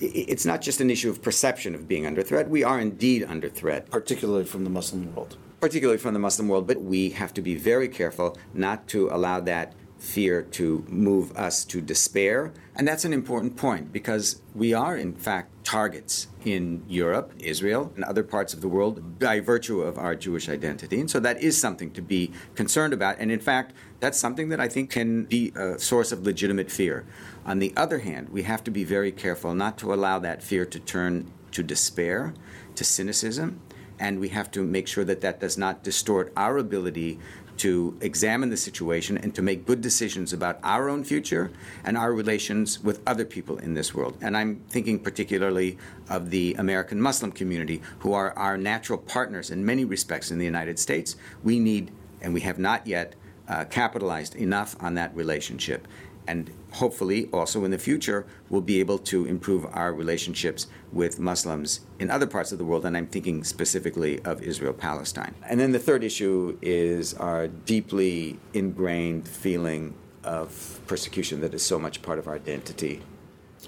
It's 0.00 0.46
not 0.46 0.62
just 0.62 0.80
an 0.80 0.88
issue 0.88 1.10
of 1.10 1.20
perception 1.20 1.74
of 1.74 1.88
being 1.88 2.06
under 2.06 2.22
threat. 2.22 2.48
We 2.48 2.62
are 2.64 2.78
indeed 2.80 3.24
under 3.24 3.48
threat 3.48 3.90
particularly 3.90 4.44
from 4.44 4.64
the 4.64 4.70
Muslim 4.70 5.14
world. 5.14 5.36
particularly 5.60 5.98
from 5.98 6.12
the 6.12 6.18
Muslim 6.18 6.48
world, 6.48 6.66
but 6.66 6.82
we 6.82 7.10
have 7.10 7.32
to 7.32 7.40
be 7.40 7.54
very 7.54 7.88
careful 7.88 8.36
not 8.52 8.88
to 8.88 9.08
allow 9.10 9.38
that 9.38 9.74
fear 10.02 10.42
to 10.42 10.84
move 10.88 11.30
us 11.36 11.64
to 11.64 11.80
despair. 11.80 12.52
And 12.74 12.88
that's 12.88 13.04
an 13.04 13.12
important 13.12 13.56
point 13.56 13.92
because 13.92 14.42
we 14.52 14.74
are, 14.74 14.96
in 14.96 15.14
fact, 15.14 15.64
targets 15.64 16.26
in 16.44 16.82
Europe, 16.88 17.32
Israel, 17.38 17.92
and 17.94 18.04
other 18.04 18.24
parts 18.24 18.52
of 18.52 18.60
the 18.60 18.68
world 18.68 19.20
by 19.20 19.38
virtue 19.38 19.80
of 19.80 19.98
our 19.98 20.16
Jewish 20.16 20.48
identity. 20.48 20.98
And 20.98 21.08
so 21.08 21.20
that 21.20 21.40
is 21.40 21.56
something 21.56 21.92
to 21.92 22.02
be 22.02 22.32
concerned 22.56 22.92
about. 22.92 23.18
And 23.20 23.30
in 23.30 23.38
fact, 23.38 23.74
that's 24.00 24.18
something 24.18 24.48
that 24.48 24.58
I 24.58 24.68
think 24.68 24.90
can 24.90 25.24
be 25.24 25.52
a 25.54 25.78
source 25.78 26.10
of 26.10 26.26
legitimate 26.26 26.70
fear. 26.70 27.06
On 27.46 27.60
the 27.60 27.72
other 27.76 28.00
hand, 28.00 28.30
we 28.30 28.42
have 28.42 28.64
to 28.64 28.72
be 28.72 28.82
very 28.82 29.12
careful 29.12 29.54
not 29.54 29.78
to 29.78 29.94
allow 29.94 30.18
that 30.18 30.42
fear 30.42 30.66
to 30.66 30.80
turn 30.80 31.30
to 31.52 31.62
despair, 31.62 32.34
to 32.74 32.82
cynicism, 32.82 33.60
and 34.00 34.18
we 34.18 34.30
have 34.30 34.50
to 34.50 34.64
make 34.64 34.88
sure 34.88 35.04
that 35.04 35.20
that 35.20 35.38
does 35.38 35.56
not 35.56 35.84
distort 35.84 36.32
our 36.36 36.58
ability 36.58 37.20
to 37.62 37.96
examine 38.00 38.50
the 38.50 38.56
situation 38.56 39.16
and 39.16 39.32
to 39.36 39.40
make 39.40 39.64
good 39.64 39.80
decisions 39.80 40.32
about 40.32 40.58
our 40.64 40.88
own 40.88 41.04
future 41.04 41.52
and 41.84 41.96
our 41.96 42.12
relations 42.12 42.82
with 42.82 43.00
other 43.06 43.24
people 43.24 43.56
in 43.58 43.74
this 43.74 43.94
world. 43.94 44.18
And 44.20 44.36
I'm 44.36 44.64
thinking 44.68 44.98
particularly 44.98 45.78
of 46.10 46.30
the 46.30 46.54
American 46.54 47.00
Muslim 47.00 47.30
community, 47.30 47.80
who 48.00 48.14
are 48.14 48.36
our 48.36 48.56
natural 48.56 48.98
partners 48.98 49.48
in 49.48 49.64
many 49.64 49.84
respects 49.84 50.32
in 50.32 50.38
the 50.38 50.44
United 50.44 50.76
States. 50.80 51.14
We 51.44 51.60
need, 51.60 51.92
and 52.20 52.34
we 52.34 52.40
have 52.40 52.58
not 52.58 52.84
yet, 52.84 53.14
uh, 53.46 53.64
capitalized 53.66 54.34
enough 54.34 54.74
on 54.80 54.94
that 54.94 55.14
relationship. 55.14 55.86
And 56.26 56.50
hopefully, 56.72 57.28
also 57.32 57.64
in 57.64 57.70
the 57.70 57.78
future, 57.78 58.26
we'll 58.48 58.60
be 58.60 58.80
able 58.80 58.98
to 58.98 59.26
improve 59.26 59.66
our 59.72 59.92
relationships 59.92 60.66
with 60.92 61.18
Muslims 61.18 61.80
in 61.98 62.10
other 62.10 62.26
parts 62.26 62.52
of 62.52 62.58
the 62.58 62.64
world, 62.64 62.84
and 62.84 62.96
I'm 62.96 63.06
thinking 63.06 63.44
specifically 63.44 64.20
of 64.24 64.42
Israel 64.42 64.72
Palestine. 64.72 65.34
And 65.48 65.60
then 65.60 65.72
the 65.72 65.78
third 65.78 66.02
issue 66.02 66.58
is 66.62 67.14
our 67.14 67.48
deeply 67.48 68.38
ingrained 68.54 69.28
feeling 69.28 69.94
of 70.24 70.80
persecution 70.86 71.40
that 71.40 71.52
is 71.54 71.62
so 71.62 71.78
much 71.78 72.00
part 72.02 72.18
of 72.18 72.26
our 72.26 72.34
identity. 72.34 73.02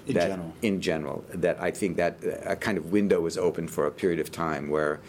In 0.07 0.15
that- 0.15 0.27
general. 0.27 0.53
In 0.61 0.81
general, 0.81 1.25
that 1.33 1.61
I 1.61 1.71
think 1.71 1.97
that 1.97 2.19
a 2.43 2.55
kind 2.55 2.77
of 2.77 2.91
window 2.91 3.21
was 3.21 3.37
open 3.37 3.67
for 3.67 3.85
a 3.85 3.91
period 3.91 4.19
of 4.19 4.31
time 4.31 4.69
where 4.69 4.99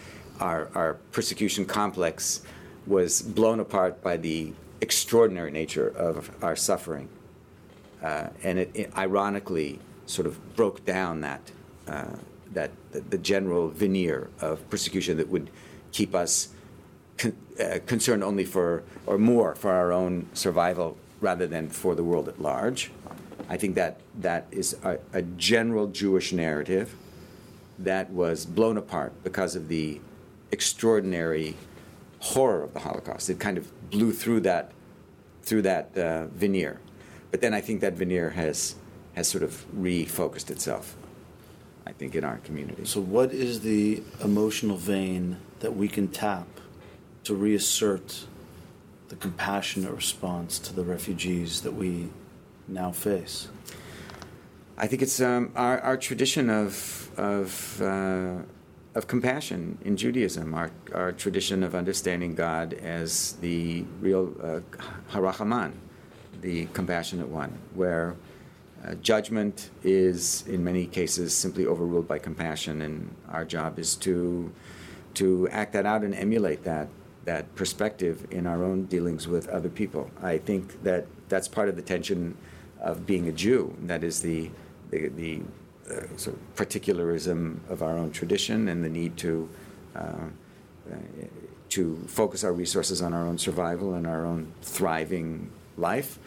our, 0.41 0.71
our 0.75 0.95
persecution 1.13 1.65
complex 1.65 2.43
was 2.87 3.23
blown 3.23 3.59
apart 3.59 4.03
by 4.03 4.17
the 4.17 4.53
extraordinary 4.81 5.51
nature 5.51 5.89
of 5.89 6.31
our 6.43 6.55
suffering 6.55 7.09
uh, 8.03 8.29
and 8.43 8.59
it, 8.59 8.71
it 8.75 8.97
ironically 8.97 9.79
sort 10.07 10.27
of 10.27 10.57
broke 10.57 10.85
down 10.85 11.21
that 11.21 11.41
uh, 11.89 12.17
that 12.53 12.71
the, 12.93 13.01
the 13.01 13.19
general 13.19 13.69
veneer 13.69 14.31
of 14.41 14.69
persecution 14.71 15.17
that 15.17 15.29
would 15.29 15.51
keep 15.93 16.15
us 16.15 16.49
con- 17.19 17.37
uh, 17.61 17.79
concerned 17.87 18.23
only 18.23 18.45
for 18.45 18.83
or 19.07 19.19
more 19.19 19.55
for 19.55 19.73
our 19.73 19.93
own 19.93 20.27
survival 20.33 20.97
rather 21.21 21.47
than 21.47 21.69
for 21.69 21.95
the 21.95 22.05
world 22.05 22.29
at 22.29 22.41
large. 22.41 22.91
I 23.49 23.57
think 23.57 23.75
that 23.77 24.01
that 24.21 24.47
is 24.51 24.77
a, 24.83 24.99
a 25.13 25.23
general 25.23 25.87
Jewish 25.87 26.33
narrative 26.33 26.95
that 27.79 28.11
was 28.11 28.47
blown 28.47 28.77
apart 28.77 29.13
because 29.23 29.55
of 29.55 29.69
the 29.69 30.01
extraordinary 30.51 31.57
horror 32.21 32.63
of 32.63 32.73
the 32.73 32.81
Holocaust. 32.81 33.31
It 33.31 33.39
kind 33.39 33.59
of 33.59 33.91
blew 33.91 34.13
through 34.13 34.41
that 34.41 34.73
through 35.43 35.63
that 35.63 35.97
uh, 35.97 36.27
veneer. 36.27 36.81
But 37.37 37.43
then 37.43 37.53
I 37.53 37.61
think 37.61 37.83
that 37.83 37.93
veneer 37.93 38.31
has 38.31 38.77
has 39.15 39.29
sort 39.29 39.45
of 39.45 39.67
refocused 39.77 40.51
itself. 40.51 40.97
I 41.87 41.93
think 41.93 42.15
in 42.15 42.25
our 42.25 42.39
community. 42.39 42.87
So, 42.87 42.99
what 42.99 43.31
is 43.31 43.61
the 43.61 44.03
emotional 44.25 44.79
vein 44.79 45.37
that 45.61 45.77
we 45.77 45.87
can 45.87 46.09
tap 46.09 46.49
to 47.25 47.35
reassert 47.35 48.25
the 49.09 49.17
compassionate 49.17 49.93
response 49.93 50.59
to 50.61 50.73
the 50.73 50.83
refugees 50.83 51.61
that 51.61 51.75
we 51.75 52.09
now 52.69 52.91
face? 52.91 53.49
I 54.79 54.87
think 54.87 55.03
it's 55.03 55.21
um, 55.21 55.53
our, 55.55 55.79
our 55.81 55.99
tradition 55.99 56.49
of 56.49 57.11
of 57.19 57.83
uh, 57.83 58.39
of 58.95 59.09
compassion 59.09 59.77
in 59.85 59.99
Judaism, 59.99 60.55
our 60.55 60.71
our 60.95 61.13
tradition 61.13 61.63
of 61.63 61.75
understanding 61.75 62.35
God 62.35 62.73
as 62.73 63.33
the 63.43 63.85
real 64.01 64.33
uh, 64.43 64.61
Harachaman, 65.13 65.73
the 66.41 66.67
compassionate 66.73 67.29
one, 67.29 67.59
where 67.75 68.17
uh, 68.85 68.95
judgment 68.95 69.71
is 69.83 70.45
in 70.47 70.63
many 70.63 70.87
cases 70.87 71.35
simply 71.35 71.67
overruled 71.67 72.07
by 72.07 72.19
compassion, 72.19 72.83
and 72.83 73.15
our 73.29 73.45
job 73.45 73.79
is 73.79 73.97
to 73.97 74.53
to 75.15 75.49
act 75.49 75.73
that 75.73 75.87
out 75.87 76.03
and 76.03 76.15
emulate 76.15 76.63
that 76.65 76.89
that 77.27 77.55
perspective 77.55 78.27
in 78.31 78.47
our 78.47 78.65
own 78.65 78.85
dealings 78.85 79.27
with 79.29 79.49
other 79.49 79.69
people. 79.69 80.11
I 80.23 80.39
think 80.39 80.83
that 80.85 81.07
that's 81.29 81.49
part 81.49 81.69
of 81.69 81.77
the 81.77 81.83
tension 81.83 82.37
of 82.81 83.05
being 83.05 83.29
a 83.29 83.33
Jew. 83.33 83.77
That 83.83 84.05
is 84.05 84.23
the, 84.23 84.51
the, 84.91 85.09
the 85.09 85.43
uh, 85.91 86.17
sort 86.17 86.37
of 86.37 86.57
particularism 86.57 87.61
of 87.69 87.83
our 87.83 87.99
own 87.99 88.13
tradition 88.13 88.69
and 88.69 88.85
the 88.85 88.89
need 88.89 89.17
to, 89.19 89.49
uh, 89.97 89.99
uh, 89.99 90.97
to 91.71 91.97
focus 92.07 92.45
our 92.45 92.53
resources 92.53 93.03
on 93.03 93.13
our 93.13 93.27
own 93.27 93.39
survival 93.39 93.95
and 93.95 94.07
our 94.07 94.25
own 94.25 94.53
thriving 94.63 95.51
life. 95.77 96.19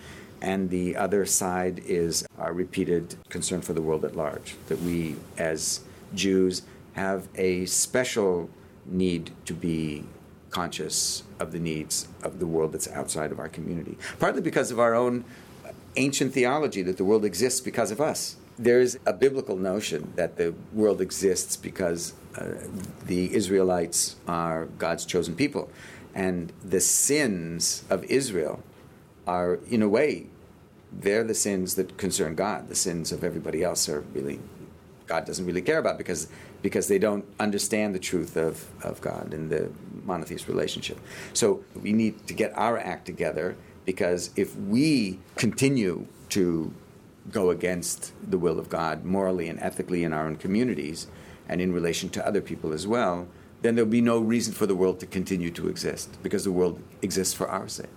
And 0.41 0.69
the 0.69 0.95
other 0.95 1.25
side 1.25 1.81
is 1.85 2.25
our 2.37 2.53
repeated 2.53 3.15
concern 3.29 3.61
for 3.61 3.73
the 3.73 3.81
world 3.81 4.05
at 4.05 4.15
large, 4.15 4.55
that 4.67 4.81
we 4.81 5.17
as 5.37 5.81
Jews 6.13 6.61
have 6.93 7.27
a 7.35 7.65
special 7.65 8.49
need 8.85 9.31
to 9.45 9.53
be 9.53 10.05
conscious 10.49 11.23
of 11.39 11.51
the 11.51 11.59
needs 11.59 12.07
of 12.23 12.39
the 12.39 12.47
world 12.47 12.71
that's 12.71 12.87
outside 12.89 13.31
of 13.31 13.39
our 13.39 13.49
community. 13.49 13.97
Partly 14.19 14.41
because 14.41 14.71
of 14.71 14.79
our 14.79 14.95
own 14.95 15.25
ancient 15.95 16.33
theology 16.33 16.81
that 16.83 16.97
the 16.97 17.03
world 17.03 17.25
exists 17.25 17.61
because 17.61 17.91
of 17.91 18.01
us. 18.01 18.35
There's 18.57 18.97
a 19.05 19.13
biblical 19.13 19.55
notion 19.55 20.11
that 20.15 20.37
the 20.37 20.53
world 20.73 21.01
exists 21.01 21.55
because 21.55 22.13
uh, 22.37 22.53
the 23.05 23.33
Israelites 23.33 24.15
are 24.27 24.65
God's 24.77 25.05
chosen 25.05 25.35
people. 25.35 25.69
And 26.13 26.51
the 26.63 26.81
sins 26.81 27.83
of 27.89 28.03
Israel 28.05 28.63
are, 29.27 29.59
in 29.69 29.81
a 29.81 29.89
way, 29.89 30.27
they're 30.91 31.23
the 31.23 31.33
sins 31.33 31.75
that 31.75 31.97
concern 31.97 32.35
God. 32.35 32.67
The 32.67 32.75
sins 32.75 33.11
of 33.11 33.23
everybody 33.23 33.63
else 33.63 33.87
are 33.89 34.01
really, 34.13 34.39
God 35.07 35.25
doesn't 35.25 35.45
really 35.45 35.61
care 35.61 35.77
about 35.77 35.97
because, 35.97 36.27
because 36.61 36.87
they 36.87 36.99
don't 36.99 37.25
understand 37.39 37.93
the 37.93 37.99
truth 37.99 38.35
of, 38.35 38.67
of 38.83 39.01
God 39.01 39.33
and 39.33 39.49
the 39.49 39.69
monotheist 40.03 40.47
relationship. 40.47 40.99
So 41.33 41.63
we 41.79 41.93
need 41.93 42.27
to 42.27 42.33
get 42.33 42.57
our 42.57 42.77
act 42.77 43.05
together 43.05 43.55
because 43.85 44.31
if 44.35 44.55
we 44.55 45.19
continue 45.35 46.07
to 46.29 46.73
go 47.31 47.49
against 47.49 48.13
the 48.27 48.37
will 48.37 48.59
of 48.59 48.69
God 48.69 49.05
morally 49.05 49.47
and 49.47 49.59
ethically 49.59 50.03
in 50.03 50.13
our 50.13 50.25
own 50.25 50.35
communities 50.35 51.07
and 51.47 51.61
in 51.61 51.73
relation 51.73 52.09
to 52.09 52.25
other 52.25 52.41
people 52.41 52.73
as 52.73 52.87
well, 52.87 53.27
then 53.61 53.75
there'll 53.75 53.89
be 53.89 54.01
no 54.01 54.19
reason 54.19 54.53
for 54.53 54.65
the 54.65 54.75
world 54.75 54.99
to 54.99 55.05
continue 55.05 55.51
to 55.51 55.67
exist 55.67 56.17
because 56.23 56.43
the 56.43 56.51
world 56.51 56.81
exists 57.01 57.33
for 57.33 57.47
our 57.47 57.67
sake. 57.67 57.89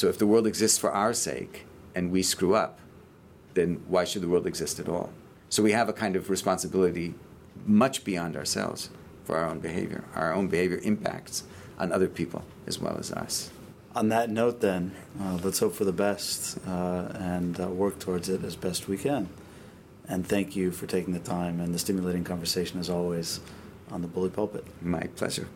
So 0.00 0.08
if 0.08 0.16
the 0.16 0.26
world 0.26 0.46
exists 0.46 0.78
for 0.78 0.90
our 0.90 1.12
sake 1.12 1.66
and 1.94 2.10
we 2.10 2.22
screw 2.22 2.54
up, 2.54 2.78
then 3.52 3.82
why 3.86 4.04
should 4.04 4.22
the 4.22 4.28
world 4.28 4.46
exist 4.46 4.80
at 4.80 4.88
all? 4.88 5.10
So 5.50 5.62
we 5.62 5.72
have 5.72 5.90
a 5.90 5.92
kind 5.92 6.16
of 6.16 6.30
responsibility 6.30 7.12
much 7.66 8.02
beyond 8.02 8.34
ourselves 8.34 8.88
for 9.24 9.36
our 9.36 9.44
own 9.44 9.58
behavior. 9.58 10.04
Our 10.14 10.32
own 10.32 10.48
behavior 10.48 10.80
impacts 10.82 11.44
on 11.78 11.92
other 11.92 12.08
people 12.08 12.46
as 12.66 12.78
well 12.78 12.96
as 12.96 13.12
us. 13.12 13.50
On 13.94 14.08
that 14.08 14.30
note, 14.30 14.62
then, 14.62 14.92
uh, 15.20 15.38
let's 15.44 15.58
hope 15.58 15.74
for 15.74 15.84
the 15.84 15.92
best 15.92 16.56
uh, 16.66 17.12
and 17.16 17.60
uh, 17.60 17.66
work 17.68 17.98
towards 17.98 18.30
it 18.30 18.42
as 18.42 18.56
best 18.56 18.88
we 18.88 18.96
can. 18.96 19.28
And 20.08 20.26
thank 20.26 20.56
you 20.56 20.70
for 20.70 20.86
taking 20.86 21.12
the 21.12 21.20
time 21.20 21.60
and 21.60 21.74
the 21.74 21.78
stimulating 21.78 22.24
conversation, 22.24 22.80
as 22.80 22.88
always, 22.88 23.40
on 23.90 24.00
the 24.00 24.08
Bully 24.08 24.30
Pulpit. 24.30 24.64
My 24.80 25.02
pleasure. 25.14 25.46